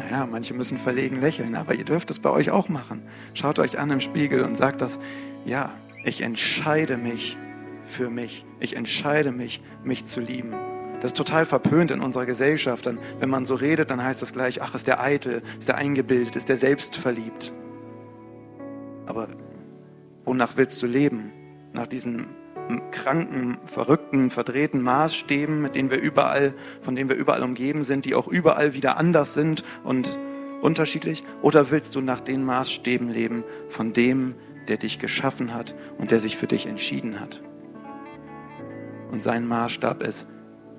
Naja, 0.00 0.26
manche 0.26 0.54
müssen 0.54 0.78
verlegen 0.78 1.20
lächeln, 1.20 1.54
aber 1.54 1.74
ihr 1.74 1.84
dürft 1.84 2.10
es 2.10 2.20
bei 2.20 2.30
euch 2.30 2.50
auch 2.50 2.70
machen. 2.70 3.02
Schaut 3.34 3.58
euch 3.58 3.78
an 3.78 3.90
im 3.90 4.00
Spiegel 4.00 4.42
und 4.42 4.56
sagt 4.56 4.80
das, 4.80 4.98
ja, 5.44 5.72
ich 6.04 6.22
entscheide 6.22 6.96
mich 6.96 7.36
für 7.84 8.08
mich. 8.08 8.46
Ich 8.60 8.76
entscheide 8.76 9.30
mich, 9.30 9.60
mich 9.84 10.06
zu 10.06 10.20
lieben. 10.20 10.54
Das 11.02 11.10
ist 11.10 11.16
total 11.16 11.44
verpönt 11.44 11.90
in 11.90 12.00
unserer 12.00 12.24
Gesellschaft. 12.24 12.86
Dann, 12.86 12.98
wenn 13.18 13.28
man 13.28 13.44
so 13.44 13.54
redet, 13.54 13.90
dann 13.90 14.02
heißt 14.02 14.22
das 14.22 14.32
gleich, 14.32 14.62
ach, 14.62 14.74
ist 14.74 14.86
der 14.86 15.02
eitel, 15.02 15.42
ist 15.58 15.68
der 15.68 15.76
eingebildet, 15.76 16.34
ist 16.34 16.48
der 16.48 16.56
selbstverliebt. 16.56 17.52
Aber 19.04 19.28
wonach 20.24 20.56
willst 20.56 20.80
du 20.82 20.86
leben? 20.86 21.30
Nach 21.72 21.86
diesen 21.86 22.26
kranken, 22.90 23.58
verrückten, 23.64 24.30
verdrehten 24.30 24.82
Maßstäben, 24.82 25.60
mit 25.60 25.74
denen 25.74 25.90
wir 25.90 26.00
überall, 26.00 26.54
von 26.82 26.94
denen 26.94 27.08
wir 27.08 27.16
überall 27.16 27.42
umgeben 27.42 27.82
sind, 27.82 28.04
die 28.04 28.14
auch 28.14 28.28
überall 28.28 28.74
wieder 28.74 28.96
anders 28.96 29.34
sind 29.34 29.64
und 29.84 30.18
unterschiedlich? 30.60 31.24
Oder 31.42 31.70
willst 31.70 31.94
du 31.94 32.00
nach 32.00 32.20
den 32.20 32.44
Maßstäben 32.44 33.08
leben 33.08 33.44
von 33.68 33.92
dem, 33.92 34.34
der 34.68 34.76
dich 34.76 34.98
geschaffen 34.98 35.54
hat 35.54 35.74
und 35.98 36.10
der 36.10 36.20
sich 36.20 36.36
für 36.36 36.46
dich 36.46 36.66
entschieden 36.66 37.20
hat? 37.20 37.42
Und 39.10 39.22
sein 39.22 39.46
Maßstab 39.46 40.02
ist, 40.02 40.28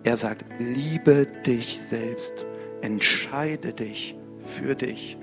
er 0.04 0.18
sagt, 0.18 0.46
liebe 0.60 1.28
dich 1.46 1.80
selbst, 1.80 2.46
entscheide 2.82 3.74
dich 3.74 4.16
für 4.40 4.76
dich. 4.76 5.18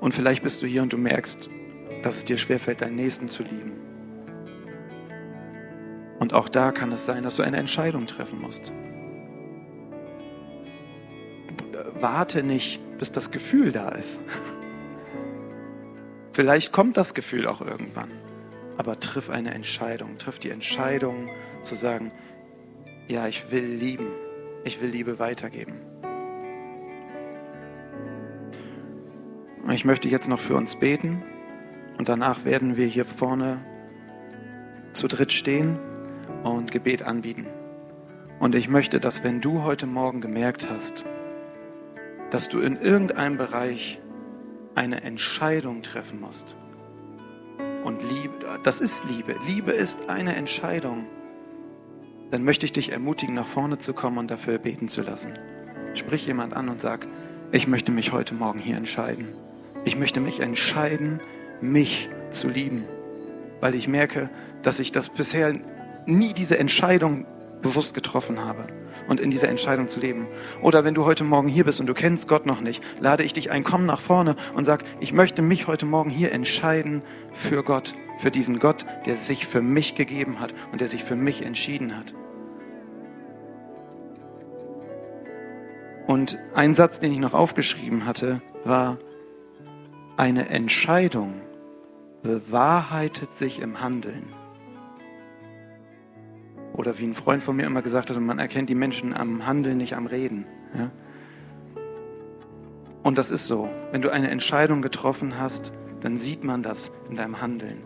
Und 0.00 0.14
vielleicht 0.14 0.42
bist 0.42 0.62
du 0.62 0.66
hier 0.66 0.82
und 0.82 0.92
du 0.92 0.96
merkst, 0.96 1.50
dass 2.02 2.16
es 2.16 2.24
dir 2.24 2.38
schwerfällt, 2.38 2.80
deinen 2.80 2.96
Nächsten 2.96 3.28
zu 3.28 3.42
lieben. 3.42 3.72
Und 6.18 6.32
auch 6.32 6.48
da 6.48 6.72
kann 6.72 6.92
es 6.92 7.04
sein, 7.04 7.22
dass 7.22 7.36
du 7.36 7.42
eine 7.42 7.56
Entscheidung 7.56 8.06
treffen 8.06 8.40
musst. 8.40 8.72
Warte 12.00 12.42
nicht, 12.42 12.80
bis 12.98 13.12
das 13.12 13.30
Gefühl 13.30 13.72
da 13.72 13.90
ist. 13.90 14.20
Vielleicht 16.32 16.72
kommt 16.72 16.96
das 16.96 17.14
Gefühl 17.14 17.46
auch 17.46 17.60
irgendwann. 17.60 18.10
Aber 18.76 19.00
triff 19.00 19.30
eine 19.30 19.54
Entscheidung. 19.54 20.18
Triff 20.18 20.38
die 20.38 20.50
Entscheidung 20.50 21.28
zu 21.62 21.74
sagen, 21.74 22.12
ja, 23.08 23.26
ich 23.26 23.50
will 23.50 23.64
lieben. 23.64 24.08
Ich 24.64 24.80
will 24.80 24.88
Liebe 24.88 25.18
weitergeben. 25.18 25.74
Und 29.64 29.72
ich 29.72 29.84
möchte 29.84 30.08
jetzt 30.08 30.28
noch 30.28 30.40
für 30.40 30.56
uns 30.56 30.76
beten. 30.76 31.22
Und 31.98 32.08
danach 32.08 32.44
werden 32.44 32.76
wir 32.76 32.86
hier 32.86 33.04
vorne 33.04 33.58
zu 34.92 35.08
dritt 35.08 35.32
stehen 35.32 35.78
und 36.44 36.70
Gebet 36.70 37.02
anbieten. 37.02 37.46
Und 38.40 38.54
ich 38.54 38.68
möchte, 38.68 39.00
dass 39.00 39.24
wenn 39.24 39.40
du 39.40 39.62
heute 39.62 39.86
Morgen 39.86 40.20
gemerkt 40.20 40.68
hast, 40.70 41.04
dass 42.30 42.48
du 42.48 42.60
in 42.60 42.76
irgendeinem 42.76 43.36
Bereich 43.36 44.00
eine 44.74 45.02
Entscheidung 45.02 45.82
treffen 45.82 46.20
musst. 46.20 46.56
Und 47.84 48.00
Liebe, 48.02 48.60
das 48.62 48.80
ist 48.80 49.04
Liebe. 49.04 49.34
Liebe 49.46 49.72
ist 49.72 50.08
eine 50.08 50.36
Entscheidung. 50.36 51.06
Dann 52.30 52.44
möchte 52.44 52.66
ich 52.66 52.72
dich 52.72 52.92
ermutigen, 52.92 53.34
nach 53.34 53.46
vorne 53.46 53.78
zu 53.78 53.92
kommen 53.92 54.18
und 54.18 54.30
dafür 54.30 54.58
beten 54.58 54.88
zu 54.88 55.02
lassen. 55.02 55.32
Sprich 55.94 56.26
jemand 56.26 56.54
an 56.54 56.68
und 56.68 56.80
sag, 56.80 57.08
ich 57.50 57.66
möchte 57.66 57.90
mich 57.90 58.12
heute 58.12 58.34
Morgen 58.34 58.60
hier 58.60 58.76
entscheiden. 58.76 59.28
Ich 59.84 59.96
möchte 59.96 60.20
mich 60.20 60.40
entscheiden, 60.40 61.20
mich 61.60 62.08
zu 62.30 62.48
lieben, 62.48 62.84
weil 63.60 63.74
ich 63.74 63.88
merke, 63.88 64.30
dass 64.62 64.78
ich 64.78 64.92
das 64.92 65.08
bisher 65.08 65.54
nie 66.06 66.32
diese 66.32 66.58
Entscheidung 66.58 67.26
bewusst 67.62 67.94
getroffen 67.94 68.44
habe 68.44 68.66
und 69.08 69.20
in 69.20 69.30
dieser 69.30 69.48
Entscheidung 69.48 69.88
zu 69.88 70.00
leben. 70.00 70.26
Oder 70.62 70.84
wenn 70.84 70.94
du 70.94 71.04
heute 71.04 71.24
Morgen 71.24 71.48
hier 71.48 71.64
bist 71.64 71.80
und 71.80 71.86
du 71.86 71.94
kennst 71.94 72.28
Gott 72.28 72.46
noch 72.46 72.60
nicht, 72.60 72.82
lade 73.00 73.24
ich 73.24 73.32
dich 73.32 73.50
ein, 73.50 73.64
komm 73.64 73.86
nach 73.86 74.00
vorne 74.00 74.36
und 74.54 74.64
sag, 74.64 74.84
ich 75.00 75.12
möchte 75.12 75.42
mich 75.42 75.66
heute 75.66 75.86
Morgen 75.86 76.10
hier 76.10 76.32
entscheiden 76.32 77.02
für 77.32 77.62
Gott, 77.62 77.94
für 78.18 78.30
diesen 78.30 78.58
Gott, 78.58 78.86
der 79.06 79.16
sich 79.16 79.46
für 79.46 79.62
mich 79.62 79.94
gegeben 79.94 80.40
hat 80.40 80.54
und 80.72 80.80
der 80.80 80.88
sich 80.88 81.04
für 81.04 81.16
mich 81.16 81.44
entschieden 81.44 81.96
hat. 81.96 82.14
Und 86.06 86.38
ein 86.54 86.74
Satz, 86.74 87.00
den 87.00 87.12
ich 87.12 87.18
noch 87.18 87.34
aufgeschrieben 87.34 88.06
hatte, 88.06 88.40
war, 88.64 88.98
eine 90.16 90.48
Entscheidung 90.48 91.34
bewahrheitet 92.28 93.34
sich 93.34 93.58
im 93.58 93.80
Handeln. 93.80 94.24
Oder 96.74 96.98
wie 96.98 97.04
ein 97.04 97.14
Freund 97.14 97.42
von 97.42 97.56
mir 97.56 97.64
immer 97.64 97.80
gesagt 97.80 98.10
hat, 98.10 98.20
man 98.20 98.38
erkennt 98.38 98.68
die 98.68 98.74
Menschen 98.74 99.16
am 99.16 99.46
Handeln, 99.46 99.78
nicht 99.78 99.96
am 99.96 100.04
Reden. 100.04 100.44
Ja? 100.76 100.90
Und 103.02 103.16
das 103.16 103.30
ist 103.30 103.46
so. 103.46 103.70
Wenn 103.92 104.02
du 104.02 104.10
eine 104.10 104.28
Entscheidung 104.28 104.82
getroffen 104.82 105.40
hast, 105.40 105.72
dann 106.02 106.18
sieht 106.18 106.44
man 106.44 106.62
das 106.62 106.90
in 107.08 107.16
deinem 107.16 107.40
Handeln. 107.40 107.78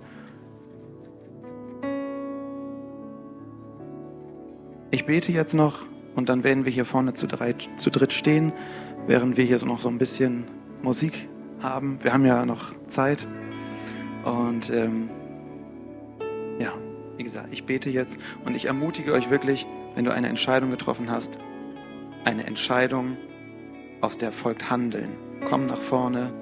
Ich 4.91 5.07
bete 5.07 5.31
jetzt 5.31 5.55
noch 5.55 5.87
und 6.17 6.29
dann 6.29 6.43
werden 6.43 6.65
wir 6.65 6.73
hier 6.73 6.85
vorne 6.85 7.15
zu, 7.15 7.29
drei, 7.29 7.53
zu 7.77 7.91
dritt 7.91 8.13
stehen, 8.13 8.53
während 9.07 9.37
wir 9.37 9.45
hier 9.45 9.61
so 9.61 9.67
noch 9.67 9.81
so 9.81 9.89
ein 9.89 9.99
bisschen 9.99 10.47
Musik 10.83 11.29
haben. 11.61 12.03
Wir 12.03 12.13
haben 12.13 12.27
ja 12.27 12.45
noch 12.45 12.75
Zeit. 12.89 13.29
Und 14.25 14.71
ähm, 14.71 15.11
ja, 16.59 16.73
wie 17.17 17.25
gesagt, 17.25 17.49
ich 17.53 17.65
bete 17.65 17.91
jetzt 17.91 18.19
und 18.45 18.55
ich 18.55 18.67
ermutige 18.67 19.13
euch 19.13 19.31
wirklich, 19.31 19.67
wenn 19.95 20.05
du 20.05 20.13
eine 20.13 20.29
Entscheidung 20.29 20.71
getroffen 20.71 21.11
hast, 21.11 21.39
eine 22.25 22.47
Entscheidung, 22.47 23.17
aus 24.01 24.19
der 24.19 24.33
folgt 24.33 24.71
Handeln. 24.71 25.11
Komm 25.45 25.67
nach 25.67 25.81
vorne 25.81 26.33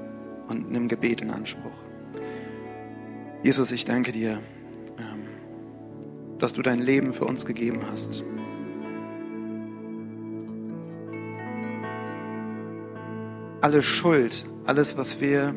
und 0.49 0.71
nimm 0.71 0.89
Gebet 0.89 1.21
in 1.21 1.31
Anspruch. 1.31 1.73
Jesus, 3.43 3.71
ich 3.73 3.85
danke 3.85 4.13
dir, 4.13 4.41
ähm, 4.99 6.39
dass 6.39 6.53
du 6.53 6.63
dein 6.63 6.81
Leben 6.81 7.13
für 7.13 7.25
uns 7.25 7.47
gegeben 7.47 7.81
hast. 7.91 8.25
Alle 13.63 13.83
Schuld, 13.83 14.47
alles, 14.67 14.97
was 14.97 15.21
wir, 15.21 15.55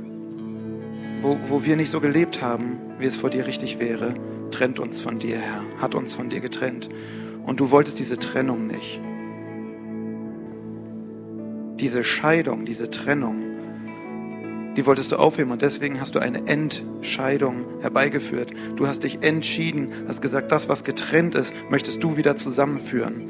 wo, 1.23 1.39
wo 1.47 1.63
wir 1.63 1.75
nicht 1.75 1.89
so 1.89 2.01
gelebt 2.01 2.41
haben, 2.41 2.77
wie 2.99 3.05
es 3.05 3.15
vor 3.15 3.29
dir 3.29 3.47
richtig 3.47 3.79
wäre, 3.79 4.13
trennt 4.51 4.79
uns 4.79 4.99
von 5.01 5.19
dir, 5.19 5.37
Herr, 5.37 5.63
hat 5.81 5.95
uns 5.95 6.13
von 6.13 6.29
dir 6.29 6.41
getrennt. 6.41 6.89
Und 7.45 7.59
du 7.59 7.71
wolltest 7.71 7.97
diese 7.97 8.17
Trennung 8.17 8.67
nicht. 8.67 9.01
Diese 11.79 12.03
Scheidung, 12.03 12.65
diese 12.65 12.89
Trennung, 12.91 13.41
die 14.75 14.85
wolltest 14.85 15.11
du 15.11 15.17
aufheben 15.17 15.51
und 15.51 15.61
deswegen 15.61 16.01
hast 16.01 16.15
du 16.15 16.19
eine 16.19 16.47
Entscheidung 16.47 17.65
herbeigeführt. 17.81 18.51
Du 18.75 18.87
hast 18.87 19.03
dich 19.03 19.21
entschieden, 19.21 19.89
hast 20.07 20.21
gesagt, 20.21 20.51
das, 20.51 20.67
was 20.67 20.83
getrennt 20.83 21.35
ist, 21.35 21.53
möchtest 21.69 22.03
du 22.03 22.17
wieder 22.17 22.35
zusammenführen. 22.35 23.29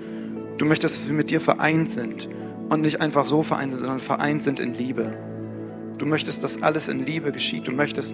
Du 0.58 0.66
möchtest, 0.66 0.96
dass 0.96 1.08
wir 1.08 1.14
mit 1.14 1.30
dir 1.30 1.41
vereint 1.41 1.89
sind 1.89 2.30
und 2.70 2.82
nicht 2.82 3.02
einfach 3.02 3.26
so 3.26 3.44
vereint 3.44 3.72
sind, 3.72 3.82
sondern 3.82 4.00
vereint 4.00 4.41
sind 4.41 4.60
in 4.60 4.74
Liebe. 4.74 5.18
Du 6.04 6.10
möchtest, 6.10 6.43
dass 6.43 6.62
alles 6.62 6.89
in 6.89 6.99
Liebe 6.99 7.32
geschieht. 7.32 7.66
Du 7.66 7.72
möchtest, 7.72 8.14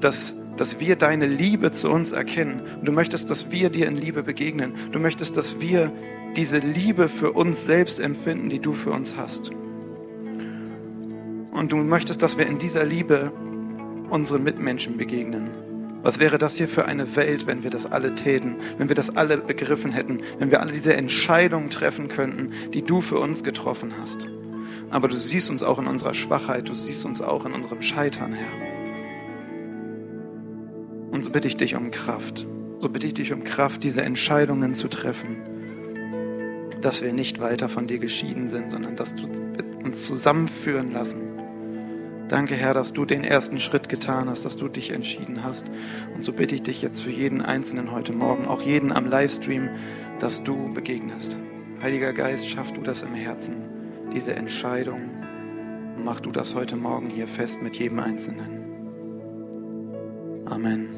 dass, 0.00 0.34
dass 0.56 0.80
wir 0.80 0.96
deine 0.96 1.26
Liebe 1.26 1.70
zu 1.70 1.90
uns 1.90 2.12
erkennen. 2.12 2.62
Und 2.80 2.88
du 2.88 2.92
möchtest, 2.92 3.28
dass 3.28 3.50
wir 3.50 3.68
dir 3.68 3.88
in 3.88 3.96
Liebe 3.96 4.22
begegnen. 4.22 4.72
Du 4.90 4.98
möchtest, 4.98 5.36
dass 5.36 5.60
wir 5.60 5.92
diese 6.34 6.56
Liebe 6.56 7.10
für 7.10 7.32
uns 7.32 7.66
selbst 7.66 8.00
empfinden, 8.00 8.48
die 8.48 8.58
du 8.58 8.72
für 8.72 8.90
uns 8.90 9.16
hast. 9.18 9.50
Und 11.50 11.72
du 11.72 11.76
möchtest, 11.76 12.22
dass 12.22 12.38
wir 12.38 12.46
in 12.46 12.56
dieser 12.56 12.86
Liebe 12.86 13.30
unseren 14.08 14.42
Mitmenschen 14.42 14.96
begegnen. 14.96 15.50
Was 16.02 16.18
wäre 16.18 16.38
das 16.38 16.56
hier 16.56 16.68
für 16.68 16.86
eine 16.86 17.16
Welt, 17.16 17.46
wenn 17.46 17.62
wir 17.62 17.70
das 17.70 17.84
alle 17.84 18.14
täten, 18.14 18.56
wenn 18.78 18.88
wir 18.88 18.96
das 18.96 19.14
alle 19.14 19.36
begriffen 19.36 19.92
hätten, 19.92 20.22
wenn 20.38 20.50
wir 20.50 20.62
alle 20.62 20.72
diese 20.72 20.96
Entscheidungen 20.96 21.68
treffen 21.68 22.08
könnten, 22.08 22.52
die 22.72 22.80
du 22.80 23.02
für 23.02 23.18
uns 23.18 23.44
getroffen 23.44 23.92
hast. 24.00 24.26
Aber 24.90 25.08
du 25.08 25.16
siehst 25.16 25.50
uns 25.50 25.62
auch 25.62 25.78
in 25.78 25.86
unserer 25.86 26.14
Schwachheit, 26.14 26.68
du 26.68 26.74
siehst 26.74 27.04
uns 27.04 27.20
auch 27.20 27.44
in 27.44 27.52
unserem 27.52 27.82
Scheitern, 27.82 28.32
Herr. 28.32 28.52
Und 31.10 31.22
so 31.22 31.30
bitte 31.30 31.48
ich 31.48 31.56
dich 31.56 31.74
um 31.74 31.90
Kraft, 31.90 32.46
so 32.80 32.88
bitte 32.88 33.06
ich 33.06 33.14
dich 33.14 33.32
um 33.32 33.44
Kraft, 33.44 33.82
diese 33.82 34.02
Entscheidungen 34.02 34.74
zu 34.74 34.88
treffen, 34.88 35.38
dass 36.80 37.02
wir 37.02 37.12
nicht 37.12 37.40
weiter 37.40 37.68
von 37.68 37.86
dir 37.86 37.98
geschieden 37.98 38.48
sind, 38.48 38.70
sondern 38.70 38.96
dass 38.96 39.14
du 39.14 39.26
uns 39.82 40.06
zusammenführen 40.06 40.92
lassen 40.92 41.26
Danke, 42.28 42.56
Herr, 42.56 42.74
dass 42.74 42.92
du 42.92 43.04
den 43.04 43.22
ersten 43.22 43.60
Schritt 43.60 43.88
getan 43.88 44.28
hast, 44.28 44.44
dass 44.44 44.56
du 44.56 44.66
dich 44.66 44.90
entschieden 44.90 45.44
hast. 45.44 45.66
Und 46.12 46.22
so 46.22 46.32
bitte 46.32 46.56
ich 46.56 46.62
dich 46.62 46.82
jetzt 46.82 47.00
für 47.00 47.10
jeden 47.10 47.40
Einzelnen 47.40 47.92
heute 47.92 48.12
Morgen, 48.12 48.46
auch 48.46 48.62
jeden 48.62 48.90
am 48.90 49.06
Livestream, 49.06 49.68
dass 50.18 50.42
du 50.42 50.74
begegnest. 50.74 51.36
Heiliger 51.80 52.12
Geist, 52.12 52.48
schaff 52.48 52.72
du 52.72 52.80
das 52.80 53.02
im 53.02 53.14
Herzen, 53.14 53.54
diese 54.16 54.34
Entscheidung. 54.34 55.10
Mach 56.02 56.20
du 56.20 56.32
das 56.32 56.54
heute 56.54 56.74
Morgen 56.74 57.10
hier 57.10 57.28
fest 57.28 57.60
mit 57.60 57.76
jedem 57.76 58.00
Einzelnen. 58.00 58.64
Amen. 60.46 60.95